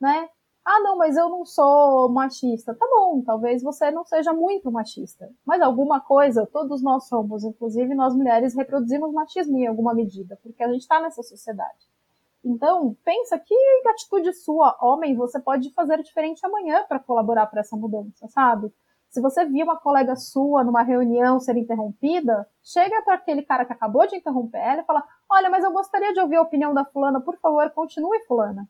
[0.00, 0.28] né?
[0.64, 2.74] Ah, não, mas eu não sou machista.
[2.74, 5.30] Tá bom, talvez você não seja muito machista.
[5.46, 10.62] Mas alguma coisa, todos nós somos, inclusive nós mulheres reproduzimos machismo em alguma medida, porque
[10.62, 11.88] a gente está nessa sociedade.
[12.44, 13.54] Então, pensa que
[13.86, 18.70] atitude sua, homem, você pode fazer diferente amanhã para colaborar para essa mudança, sabe?
[19.08, 23.72] Se você viu uma colega sua numa reunião ser interrompida, chega para aquele cara que
[23.72, 26.84] acabou de interromper ela e fala: Olha, mas eu gostaria de ouvir a opinião da
[26.84, 28.68] fulana, por favor, continue, fulana.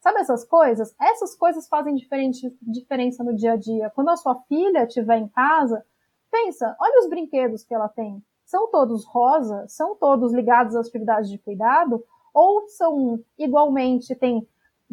[0.00, 0.94] Sabe essas coisas?
[0.98, 3.90] Essas coisas fazem diferença no dia a dia.
[3.90, 5.84] Quando a sua filha estiver em casa,
[6.30, 8.22] pensa, olha os brinquedos que ela tem.
[8.46, 9.66] São todos rosa?
[9.68, 12.02] São todos ligados às atividades de cuidado?
[12.32, 14.48] Ou são igualmente, tem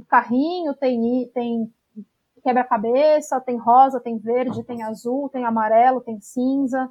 [0.09, 1.73] carrinho, tem, tem
[2.41, 6.89] quebra-cabeça, tem rosa, tem verde, tem azul, tem amarelo, tem cinza.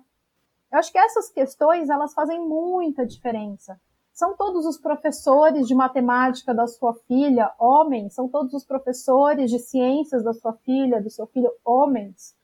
[0.73, 3.81] Eu acho que essas questões, elas fazem muita diferença.
[4.13, 8.15] São todos os professores de matemática da sua filha homens?
[8.15, 12.35] São todos os professores de ciências da sua filha, do seu filho homens?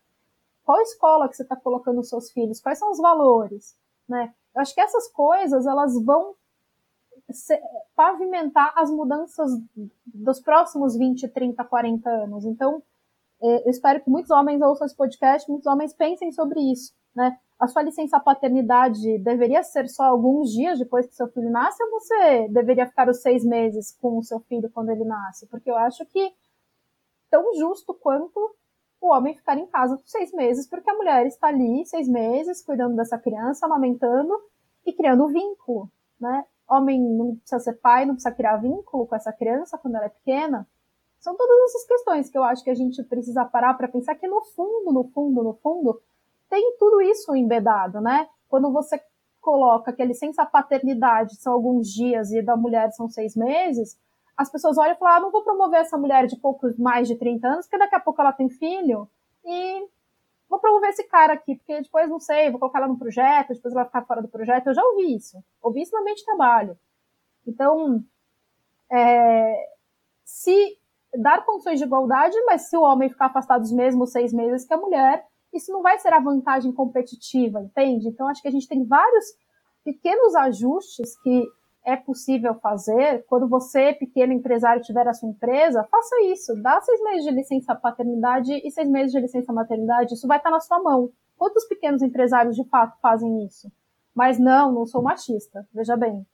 [0.64, 2.60] Qual escola que você está colocando os seus filhos?
[2.60, 3.76] Quais são os valores?
[4.08, 4.32] Né?
[4.54, 6.34] Eu acho que essas coisas, elas vão
[7.96, 9.50] pavimentar as mudanças
[10.06, 12.44] dos próximos 20, 30, 40 anos.
[12.44, 12.82] Então,
[13.42, 17.36] eu espero que muitos homens ouçam esse podcast, muitos homens pensem sobre isso, né?
[17.58, 21.90] A sua licença paternidade deveria ser só alguns dias depois que seu filho nasce ou
[21.90, 25.46] você deveria ficar os seis meses com o seu filho quando ele nasce?
[25.46, 26.32] Porque eu acho que
[27.30, 28.56] tão justo quanto
[29.00, 32.64] o homem ficar em casa por seis meses, porque a mulher está ali seis meses
[32.64, 34.32] cuidando dessa criança, amamentando
[34.84, 35.90] e criando vínculo,
[36.20, 36.44] né?
[36.68, 40.10] homem não precisa ser pai, não precisa criar vínculo com essa criança quando ela é
[40.10, 40.66] pequena.
[41.22, 44.26] São todas essas questões que eu acho que a gente precisa parar para pensar que
[44.26, 46.02] no fundo, no fundo, no fundo,
[46.50, 48.28] tem tudo isso embedado, né?
[48.48, 49.00] Quando você
[49.40, 53.96] coloca que a licença paternidade são alguns dias e da mulher são seis meses,
[54.36, 57.14] as pessoas olham e falam, ah, não vou promover essa mulher de poucos mais de
[57.14, 59.08] 30 anos, porque daqui a pouco ela tem filho,
[59.44, 59.86] e
[60.48, 63.72] vou promover esse cara aqui, porque depois, não sei, vou colocar ela no projeto, depois
[63.72, 64.66] ela vai ficar fora do projeto.
[64.66, 65.38] Eu já ouvi isso.
[65.62, 66.76] Ouvi isso no ambiente de trabalho.
[67.46, 68.04] Então,
[68.90, 69.70] é,
[70.24, 70.81] se
[71.20, 74.74] dar condições de igualdade, mas se o homem ficar afastado os mesmos seis meses que
[74.74, 78.08] a mulher, isso não vai ser a vantagem competitiva, entende?
[78.08, 79.26] Então, acho que a gente tem vários
[79.84, 81.44] pequenos ajustes que
[81.84, 86.54] é possível fazer, quando você, pequeno empresário, tiver a sua empresa, faça isso.
[86.62, 90.14] Dá seis meses de licença paternidade e seis meses de licença maternidade.
[90.14, 91.10] Isso vai estar na sua mão.
[91.36, 93.70] Quantos pequenos empresários, de fato, fazem isso?
[94.14, 96.24] Mas não, não sou machista, veja bem.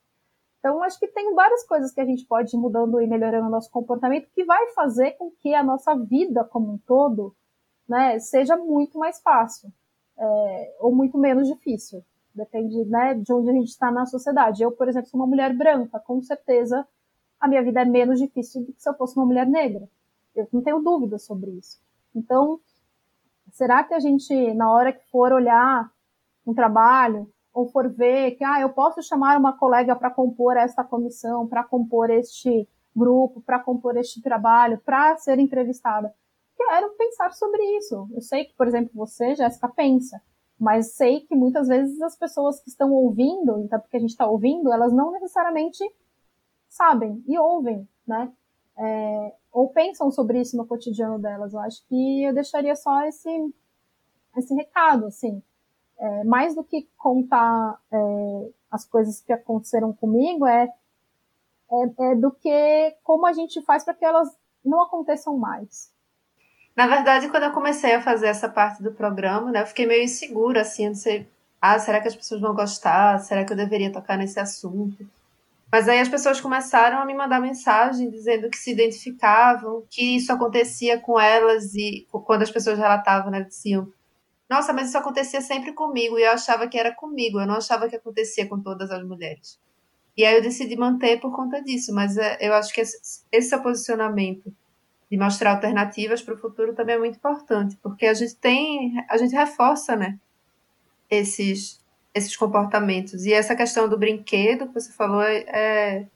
[0.59, 3.51] Então, acho que tem várias coisas que a gente pode ir mudando e melhorando o
[3.51, 7.33] nosso comportamento que vai fazer com que a nossa vida como um todo
[7.87, 9.71] né, seja muito mais fácil
[10.17, 12.03] é, ou muito menos difícil.
[12.35, 14.61] Depende né, de onde a gente está na sociedade.
[14.61, 16.85] Eu, por exemplo, sou uma mulher branca, com certeza
[17.39, 19.89] a minha vida é menos difícil do que se eu fosse uma mulher negra.
[20.35, 21.79] Eu não tenho dúvida sobre isso.
[22.13, 22.59] Então,
[23.51, 25.89] será que a gente, na hora que for olhar
[26.45, 30.83] um trabalho, ou for ver que, ah, eu posso chamar uma colega para compor esta
[30.83, 36.13] comissão, para compor este grupo, para compor este trabalho, para ser entrevistada?
[36.55, 38.07] Quero pensar sobre isso.
[38.13, 40.21] Eu sei que, por exemplo, você, Jéssica, pensa
[40.59, 44.27] mas sei que muitas vezes as pessoas que estão ouvindo, então porque a gente está
[44.27, 45.79] ouvindo, elas não necessariamente
[46.67, 48.31] sabem e ouvem, né?
[48.77, 51.53] É, ou pensam sobre isso no cotidiano delas.
[51.53, 53.29] Eu acho que eu deixaria só esse,
[54.37, 55.41] esse recado, assim.
[55.99, 60.71] É, mais do que contar é, as coisas que aconteceram comigo, é,
[61.71, 64.29] é, é do que como a gente faz para que elas
[64.63, 65.91] não aconteçam mais.
[66.75, 70.03] Na verdade, quando eu comecei a fazer essa parte do programa, né, eu fiquei meio
[70.03, 71.27] insegura, assim, não sei,
[71.61, 73.19] ah, será que as pessoas vão gostar?
[73.19, 75.05] Será que eu deveria tocar nesse assunto?
[75.71, 80.31] Mas aí as pessoas começaram a me mandar mensagem dizendo que se identificavam, que isso
[80.31, 83.91] acontecia com elas e quando as pessoas relatavam, né, diziam,
[84.49, 87.87] nossa, mas isso acontecia sempre comigo e eu achava que era comigo, eu não achava
[87.87, 89.59] que acontecia com todas as mulheres.
[90.17, 93.49] E aí eu decidi manter por conta disso, mas é, eu acho que esse, esse
[93.49, 94.51] seu posicionamento
[95.09, 99.17] de mostrar alternativas para o futuro também é muito importante, porque a gente tem, a
[99.17, 100.19] gente reforça, né,
[101.09, 101.79] esses,
[102.13, 103.25] esses comportamentos.
[103.25, 106.07] E essa questão do brinquedo que você falou é, é,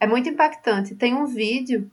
[0.00, 0.94] é muito impactante.
[0.94, 1.90] Tem um vídeo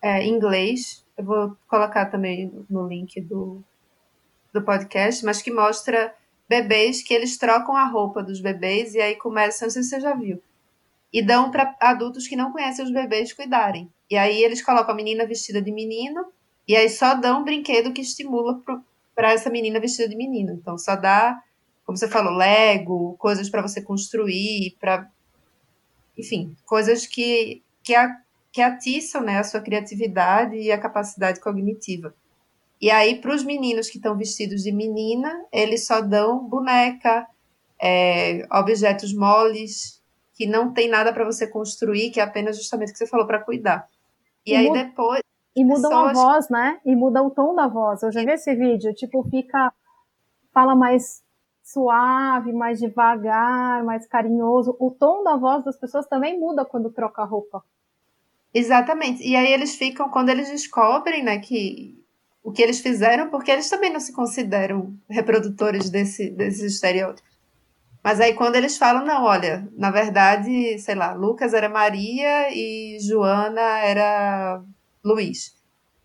[0.00, 3.62] é, em inglês, eu vou colocar também no link do,
[4.52, 6.14] do podcast, mas que mostra
[6.48, 10.00] bebês que eles trocam a roupa dos bebês e aí começam, não sei se você
[10.00, 10.42] já viu,
[11.12, 13.90] e dão para adultos que não conhecem os bebês cuidarem.
[14.10, 16.26] E aí eles colocam a menina vestida de menino
[16.68, 18.60] e aí só dão um brinquedo que estimula
[19.14, 20.52] para essa menina vestida de menino.
[20.52, 21.42] Então só dá,
[21.84, 25.08] como você falou, Lego, coisas para você construir, para
[26.16, 28.16] enfim, coisas que que, a,
[28.52, 32.14] que atiçam né, a sua criatividade e a capacidade cognitiva.
[32.82, 37.28] E aí, para os meninos que estão vestidos de menina, eles só dão boneca,
[37.80, 40.02] é, objetos moles,
[40.34, 43.24] que não tem nada para você construir, que é apenas justamente o que você falou
[43.24, 43.88] para cuidar.
[44.44, 45.22] E, e aí depois.
[45.54, 46.18] E muda pessoas...
[46.18, 46.80] a voz, né?
[46.84, 48.02] E muda o tom da voz.
[48.02, 49.72] Eu já vi esse vídeo, tipo, fica.
[50.52, 51.22] Fala mais
[51.62, 54.76] suave, mais devagar, mais carinhoso.
[54.80, 57.62] O tom da voz das pessoas também muda quando troca a roupa.
[58.52, 59.22] Exatamente.
[59.22, 62.01] E aí eles ficam, quando eles descobrem, né, que
[62.42, 67.30] o que eles fizeram, porque eles também não se consideram reprodutores desse, desses estereótipos.
[68.02, 72.98] Mas aí quando eles falam, não, olha, na verdade, sei lá, Lucas era Maria e
[73.00, 74.60] Joana era
[75.04, 75.54] Luiz.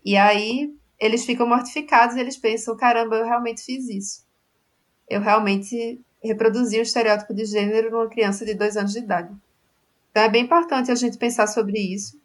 [0.04, 4.26] E aí eles ficam mortificados e eles pensam, caramba, eu realmente fiz isso.
[5.08, 9.34] Eu realmente reproduzi um estereótipo de gênero numa criança de dois anos de idade.
[10.10, 12.17] Então é bem importante a gente pensar sobre isso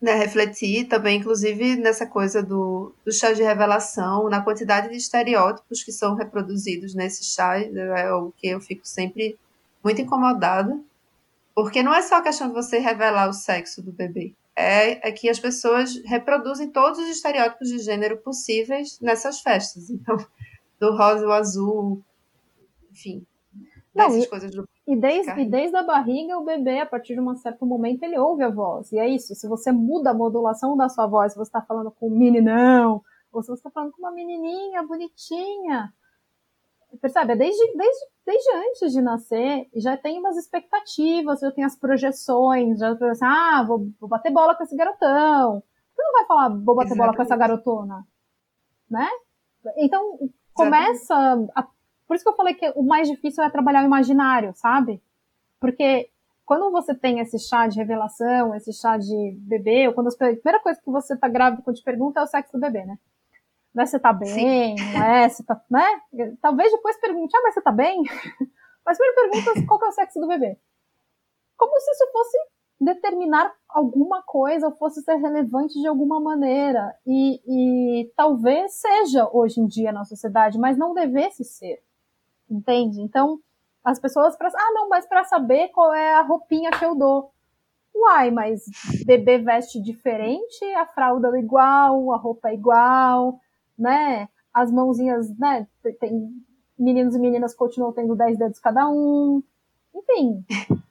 [0.00, 5.82] né, refletir também, inclusive, nessa coisa do, do chá de revelação, na quantidade de estereótipos
[5.82, 9.36] que são reproduzidos nesse chá, é o que eu fico sempre
[9.82, 10.78] muito incomodada,
[11.54, 15.12] porque não é só a questão de você revelar o sexo do bebê, é, é
[15.12, 19.88] que as pessoas reproduzem todos os estereótipos de gênero possíveis nessas festas.
[19.90, 20.16] Então,
[20.80, 22.02] do rosa ao azul,
[22.92, 23.26] enfim,
[23.94, 27.20] não, e, coisas do e desde, e desde a barriga, o bebê, a partir de
[27.20, 28.90] um certo momento, ele ouve a voz.
[28.90, 29.34] E é isso.
[29.34, 33.02] Se você muda a modulação da sua voz, se você está falando com um meninão,
[33.30, 35.92] ou se você está falando com uma menininha bonitinha,
[37.02, 37.34] percebe?
[37.34, 42.78] É desde, desde, desde antes de nascer, já tem umas expectativas, já tem as projeções,
[42.78, 45.62] já assim, ah, vou, vou bater bola com esse garotão.
[45.94, 46.98] Você não vai falar, vou bater Exatamente.
[46.98, 48.06] bola com essa garotona,
[48.90, 49.06] né?
[49.76, 50.18] Então,
[50.54, 51.14] começa
[51.54, 51.62] a
[52.08, 55.00] por isso que eu falei que o mais difícil é trabalhar o imaginário, sabe?
[55.60, 56.10] Porque
[56.46, 60.58] quando você tem esse chá de revelação, esse chá de bebê, ou quando a primeira
[60.60, 62.98] coisa que você tá grávida quando te pergunta é o sexo do bebê, né?
[63.74, 65.84] Não é se tá bem, não é se tá, né?
[66.40, 68.02] Talvez depois pergunte, ah, mas você tá bem?
[68.86, 70.56] Mas primeiro pergunta qual que é o sexo do bebê.
[71.58, 72.38] Como se isso fosse
[72.80, 76.96] determinar alguma coisa ou fosse ser relevante de alguma maneira.
[77.06, 81.82] E, e talvez seja hoje em dia na sociedade, mas não devesse ser
[82.50, 83.00] entende?
[83.00, 83.38] Então,
[83.84, 87.30] as pessoas, pra, ah, não, mas para saber qual é a roupinha que eu dou.
[87.94, 88.64] Uai, mas
[89.04, 93.40] bebê veste diferente, a fralda é igual, a roupa é igual,
[93.76, 94.28] né?
[94.52, 95.66] As mãozinhas, né?
[95.98, 96.30] Tem
[96.78, 99.42] meninos e meninas continuam tendo 10 dedos cada um.
[99.94, 100.44] Enfim,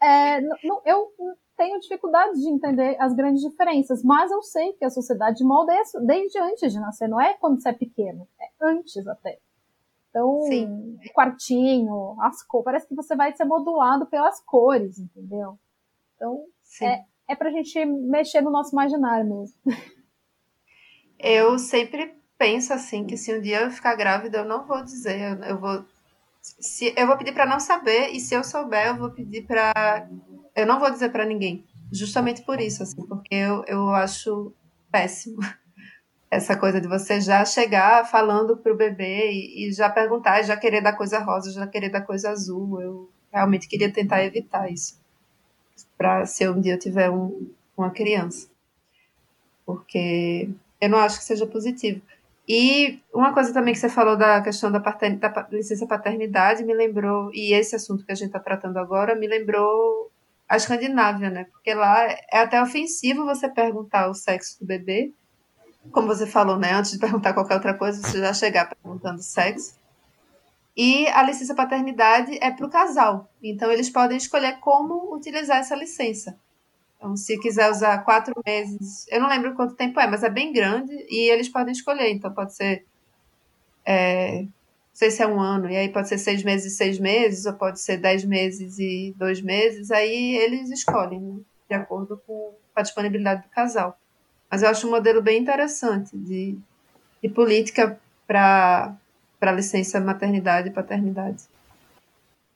[0.00, 0.40] é,
[0.84, 1.10] eu
[1.56, 6.00] tenho dificuldade de entender as grandes diferenças, mas eu sei que a sociedade molda isso
[6.00, 9.38] desde antes de nascer, não é quando você é pequeno, é antes até.
[10.12, 10.98] Então, Sim.
[11.14, 15.58] quartinho, as cores, parece que você vai ser modulado pelas cores, entendeu?
[16.14, 16.84] Então, Sim.
[16.84, 19.56] é, é pra gente mexer no nosso imaginário mesmo.
[21.18, 25.38] Eu sempre penso assim que se um dia eu ficar grávida, eu não vou dizer,
[25.48, 25.84] eu, vou
[26.40, 30.10] se eu vou pedir para não saber e se eu souber, eu vou pedir para
[30.56, 31.64] eu não vou dizer para ninguém.
[31.92, 34.52] Justamente por isso assim, porque eu, eu acho
[34.90, 35.38] péssimo
[36.32, 40.80] essa coisa de você já chegar falando pro bebê e, e já perguntar, já querer
[40.80, 42.80] dar coisa rosa, já querer dar coisa azul.
[42.80, 44.98] Eu realmente queria tentar evitar isso.
[45.98, 48.48] Para se um dia eu tiver um, uma criança.
[49.66, 50.48] Porque
[50.80, 52.00] eu não acho que seja positivo.
[52.48, 57.30] E uma coisa também que você falou da questão da, da licença paternidade me lembrou,
[57.34, 60.10] e esse assunto que a gente está tratando agora me lembrou
[60.48, 61.44] a Escandinávia, né?
[61.52, 65.12] Porque lá é até ofensivo você perguntar o sexo do bebê,
[65.90, 66.72] como você falou, né?
[66.72, 69.74] Antes de perguntar qualquer outra coisa, você já chegar perguntando sexo.
[70.76, 73.28] E a licença paternidade é para o casal.
[73.42, 76.38] Então, eles podem escolher como utilizar essa licença.
[76.96, 80.52] Então, se quiser usar quatro meses, eu não lembro quanto tempo é, mas é bem
[80.52, 82.10] grande e eles podem escolher.
[82.10, 82.86] Então, pode ser.
[83.84, 84.50] É, não
[84.94, 87.54] sei se é um ano, e aí pode ser seis meses e seis meses, ou
[87.54, 89.90] pode ser dez meses e dois meses.
[89.90, 93.98] Aí eles escolhem, né, de acordo com a disponibilidade do casal.
[94.52, 96.58] Mas eu acho um modelo bem interessante de,
[97.22, 98.98] de política para
[99.56, 101.44] licença maternidade e paternidade.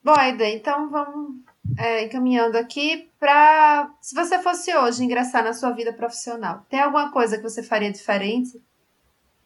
[0.05, 1.41] Bom, Aida, então vamos
[1.79, 3.91] é, encaminhando aqui para.
[4.03, 7.91] Se você fosse hoje ingressar na sua vida profissional, tem alguma coisa que você faria
[7.91, 8.63] diferente?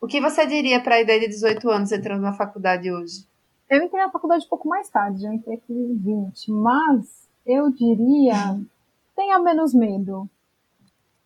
[0.00, 3.28] O que você diria para a ideia de 18 anos entrando na faculdade hoje?
[3.68, 8.60] Eu entrei na faculdade um pouco mais tarde, eu entrei em 20, mas eu diria:
[9.14, 10.28] tenha menos medo,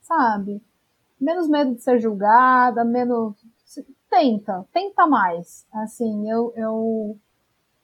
[0.03, 0.61] sabe?
[1.21, 3.35] Menos medo de ser julgada, menos.
[4.09, 5.67] Tenta, tenta mais.
[5.73, 7.19] Assim, eu, eu,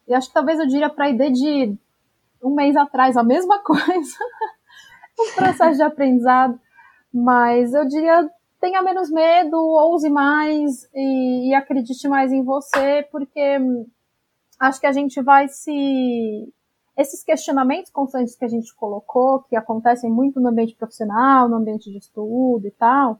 [0.06, 1.76] eu acho que talvez eu diria para a ideia de
[2.42, 4.16] um mês atrás a mesma coisa,
[5.18, 6.58] um processo de aprendizado.
[7.12, 13.58] Mas eu diria tenha menos medo, ouse mais e, e acredite mais em você, porque
[14.58, 16.52] acho que a gente vai se
[17.00, 21.90] esses questionamentos constantes que a gente colocou, que acontecem muito no ambiente profissional, no ambiente
[21.90, 23.18] de estudo e tal,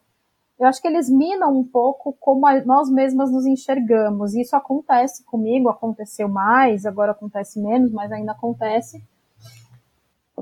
[0.58, 4.34] eu acho que eles minam um pouco como nós mesmas nos enxergamos.
[4.34, 9.02] Isso acontece comigo, aconteceu mais, agora acontece menos, mas ainda acontece.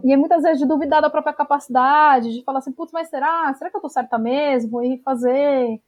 [0.03, 3.55] E muitas vezes de duvidar da própria capacidade, de falar assim, putz, mas será?
[3.55, 4.83] Será que eu tô certa mesmo?
[4.83, 5.81] E fazer,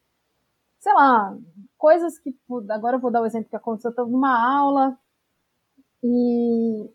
[0.78, 1.36] sei lá,
[1.76, 2.32] coisas que.
[2.70, 3.90] Agora eu vou dar o um exemplo que aconteceu.
[3.90, 4.96] Eu tô numa aula
[6.02, 6.88] e,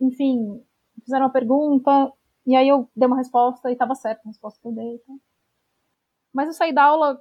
[0.00, 0.62] enfim,
[1.02, 2.12] fizeram uma pergunta,
[2.46, 4.94] e aí eu dei uma resposta e tava certa a resposta que eu dei.
[4.96, 5.20] Então
[6.32, 7.20] mas eu saí da aula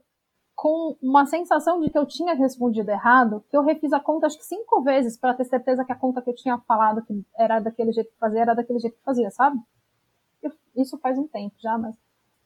[0.56, 4.38] com uma sensação de que eu tinha respondido errado, que eu refiz a conta acho
[4.38, 7.60] que cinco vezes para ter certeza que a conta que eu tinha falado que era
[7.60, 9.60] daquele jeito que fazia, era daquele jeito que fazia, sabe?
[10.42, 11.96] Eu, isso faz um tempo já, mas,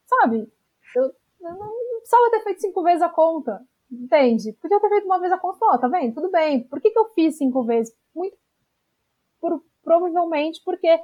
[0.06, 0.52] sabe?
[0.96, 4.54] Eu, eu não precisava ter feito cinco vezes a conta, entende?
[4.54, 6.14] Podia ter feito uma vez a conta, ó, tá vendo?
[6.14, 6.64] Tudo bem.
[6.68, 7.96] Por que, que eu fiz cinco vezes?
[8.14, 8.38] Muito,
[9.40, 11.00] por, provavelmente porque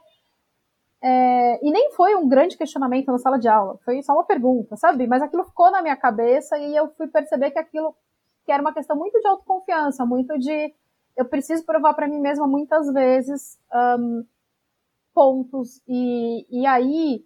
[1.02, 4.76] é, e nem foi um grande questionamento na sala de aula, foi só uma pergunta,
[4.76, 5.06] sabe?
[5.06, 7.96] Mas aquilo ficou na minha cabeça e eu fui perceber que aquilo
[8.46, 10.74] que era uma questão muito de autoconfiança, muito de
[11.16, 13.60] eu preciso provar para mim mesma muitas vezes
[14.00, 14.26] um,
[15.14, 17.26] pontos e, e aí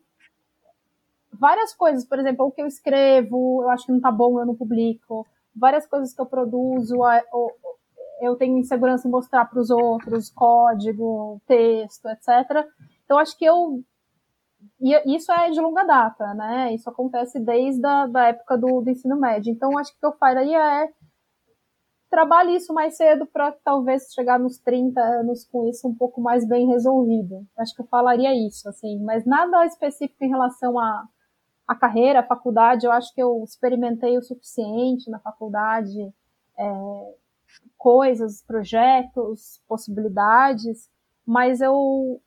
[1.32, 4.46] várias coisas, por exemplo, o que eu escrevo, eu acho que não tá bom, eu
[4.46, 7.04] não publico, várias coisas que eu produzo,
[8.22, 12.66] eu tenho insegurança em mostrar para os outros, código, texto, etc.
[13.04, 13.84] Então, acho que eu.
[14.80, 16.74] E isso é de longa data, né?
[16.74, 19.52] Isso acontece desde a da época do, do ensino médio.
[19.52, 20.90] Então, acho que o que eu faria é
[22.12, 26.46] trabalhe isso mais cedo para talvez chegar nos 30 anos com isso um pouco mais
[26.46, 27.48] bem resolvido.
[27.58, 31.08] Acho que eu falaria isso, assim, mas nada específico em relação à,
[31.66, 32.86] à carreira, à faculdade.
[32.86, 36.14] Eu acho que eu experimentei o suficiente na faculdade,
[36.60, 37.16] é,
[37.78, 40.90] coisas, projetos, possibilidades,
[41.26, 42.22] mas eu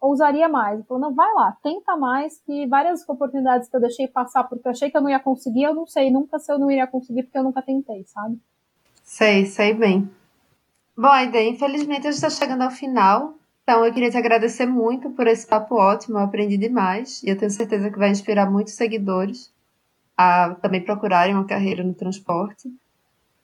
[0.00, 0.78] ousaria mais.
[0.78, 4.66] Ele falou, não, vai lá, tenta mais, que várias oportunidades que eu deixei passar porque
[4.66, 6.86] eu achei que eu não ia conseguir, eu não sei nunca se eu não iria
[6.86, 8.38] conseguir porque eu nunca tentei, sabe?
[9.02, 10.10] Sei, sei bem.
[10.96, 15.10] Bom, Aide, infelizmente a gente está chegando ao final, então eu queria te agradecer muito
[15.10, 18.74] por esse papo ótimo, eu aprendi demais e eu tenho certeza que vai inspirar muitos
[18.74, 19.52] seguidores
[20.16, 22.72] a também procurarem uma carreira no transporte.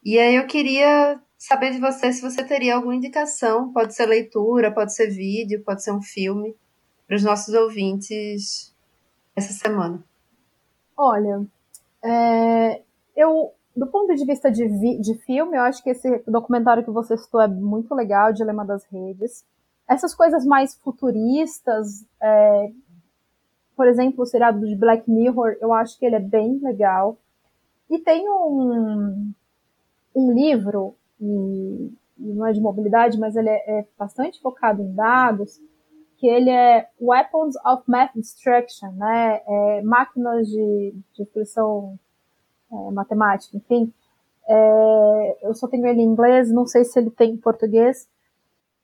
[0.04, 4.72] E aí eu queria saber de você se você teria alguma indicação, pode ser leitura,
[4.72, 6.54] pode ser vídeo, pode ser um filme,
[7.06, 8.74] para os nossos ouvintes
[9.34, 10.02] essa semana.
[10.96, 11.46] Olha,
[12.04, 12.82] é,
[13.16, 16.90] eu, do ponto de vista de, vi, de filme, eu acho que esse documentário que
[16.90, 19.44] você citou é muito legal, Dilema das Redes.
[19.88, 22.70] Essas coisas mais futuristas, é,
[23.76, 27.18] por exemplo, o seriado de Black Mirror, eu acho que ele é bem legal.
[27.88, 29.32] E tem um,
[30.14, 35.60] um livro e, não é de mobilidade, mas ele é, é, bastante focado em dados,
[36.18, 39.40] que ele é Weapons of Math Destruction, né?
[39.46, 41.98] É, máquinas de, de destruição
[42.70, 43.92] é, matemática, enfim.
[44.46, 48.08] É, eu só tenho ele em inglês, não sei se ele tem em português,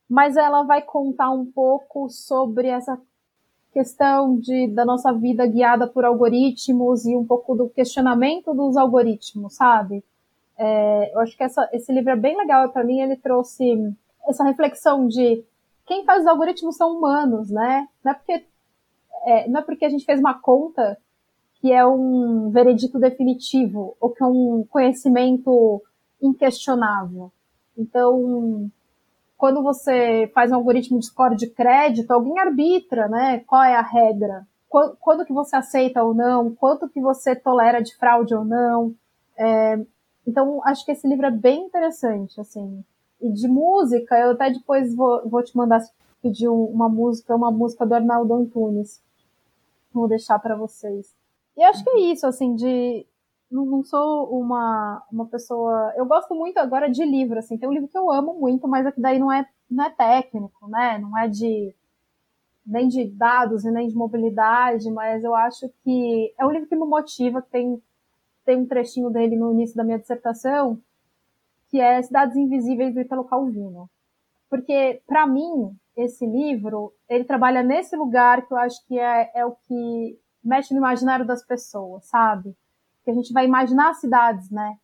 [0.08, 2.98] mas ela vai contar um pouco sobre essa
[3.72, 9.56] questão de, da nossa vida guiada por algoritmos e um pouco do questionamento dos algoritmos,
[9.56, 10.02] sabe?
[10.58, 13.00] É, eu acho que essa, esse livro é bem legal para mim.
[13.00, 13.94] Ele trouxe
[14.28, 15.44] essa reflexão de
[15.86, 17.88] quem faz os algoritmos são humanos, né?
[18.04, 18.44] Não é porque
[19.24, 20.96] é, não é porque a gente fez uma conta
[21.60, 25.82] que é um veredito definitivo ou que é um conhecimento
[26.22, 27.32] inquestionável.
[27.76, 28.70] Então,
[29.36, 33.40] quando você faz um algoritmo de score de crédito, alguém arbitra, né?
[33.46, 34.46] Qual é a regra?
[34.68, 36.54] Quando, quando que você aceita ou não?
[36.54, 38.94] Quanto que você tolera de fraude ou não?
[39.38, 39.78] É,
[40.26, 42.84] então, acho que esse livro é bem interessante, assim.
[43.20, 45.80] E de música, eu até depois vou, vou te mandar
[46.20, 49.00] pedir uma música, uma música do Arnaldo Antunes.
[49.92, 51.14] Vou deixar para vocês.
[51.56, 53.06] E acho que é isso, assim, de.
[53.50, 55.92] Não, sou uma, uma pessoa.
[55.96, 57.56] Eu gosto muito agora de livro, assim.
[57.56, 60.68] Tem um livro que eu amo muito, mas aqui daí não é, não é técnico,
[60.68, 60.98] né?
[60.98, 61.72] Não é de.
[62.66, 66.76] nem de dados e nem de mobilidade, mas eu acho que é um livro que
[66.76, 67.80] me motiva, que tem
[68.46, 70.80] tem um trechinho dele no início da minha dissertação,
[71.68, 73.90] que é Cidades Invisíveis do Italo Calvino.
[74.48, 79.44] Porque, para mim, esse livro, ele trabalha nesse lugar que eu acho que é, é
[79.44, 82.56] o que mexe no imaginário das pessoas, sabe?
[83.04, 84.78] Que a gente vai imaginar cidades, né?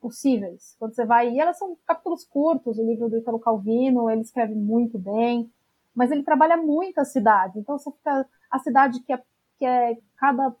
[0.00, 0.76] Possíveis.
[0.78, 1.32] Quando você vai.
[1.32, 5.50] E elas são capítulos curtos, o livro do Italo Calvino, ele escreve muito bem,
[5.92, 7.58] mas ele trabalha muito a cidade.
[7.58, 8.24] Então você fica.
[8.50, 9.20] A cidade que é,
[9.58, 10.54] que é cada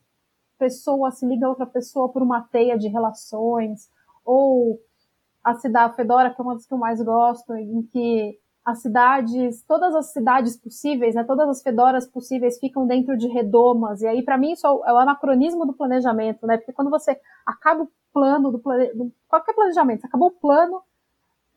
[0.58, 3.90] pessoa se liga a outra pessoa por uma teia de relações,
[4.24, 4.80] ou
[5.42, 9.62] a cidade Fedora, que é uma das que eu mais gosto, em que as cidades,
[9.68, 14.22] todas as cidades possíveis, né, todas as fedoras possíveis ficam dentro de redomas, e aí
[14.22, 18.50] para mim isso é o anacronismo do planejamento, né, porque quando você acaba o plano
[18.50, 19.12] do, plane...
[19.28, 20.80] qualquer planejamento, você acabou o plano,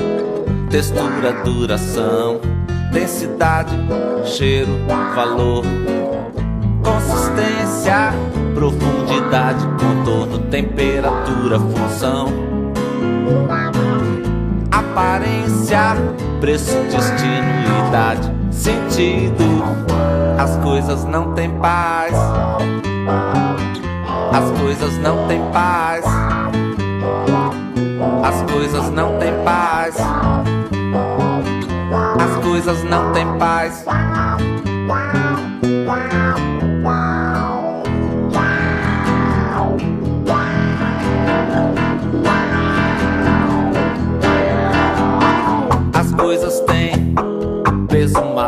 [0.70, 2.40] textura, duração,
[2.92, 3.76] densidade,
[4.24, 4.72] cheiro,
[5.16, 5.64] valor,
[6.84, 8.14] consistência,
[8.54, 12.28] profundidade, contorno, temperatura, função,
[14.72, 15.96] aparência,
[16.40, 19.44] preço, destino, idade, sentido.
[20.38, 22.14] As coisas não têm paz.
[24.32, 26.06] As coisas não têm paz.
[28.24, 29.96] As coisas não têm paz
[32.50, 33.86] coisas não têm paz.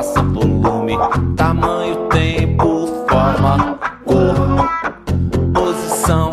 [0.02, 0.98] Massa, volume,
[1.38, 4.68] tamanho, tempo, forma, cor,
[5.54, 6.32] posição,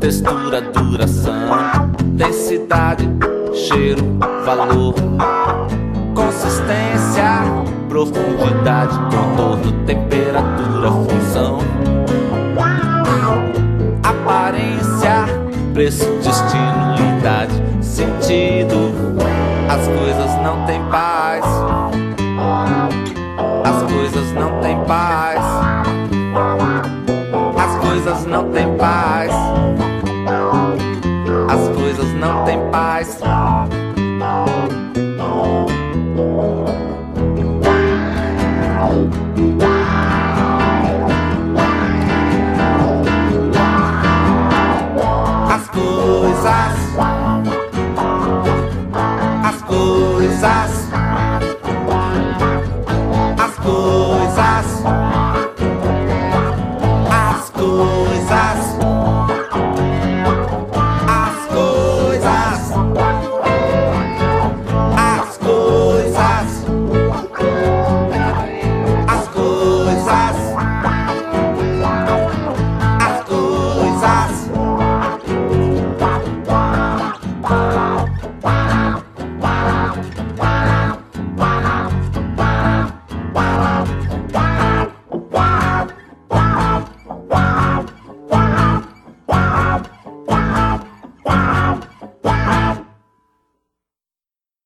[0.00, 1.34] textura, duração,
[2.16, 3.08] densidade,
[3.54, 4.02] cheiro,
[4.44, 4.94] valor
[6.14, 7.44] consistência,
[7.88, 11.58] profundidade, contorno, temperatura, função,
[14.02, 15.26] aparência,
[15.72, 18.92] preço, destino, idade, sentido.
[19.68, 20.33] As coisas
[28.54, 29.23] coisas não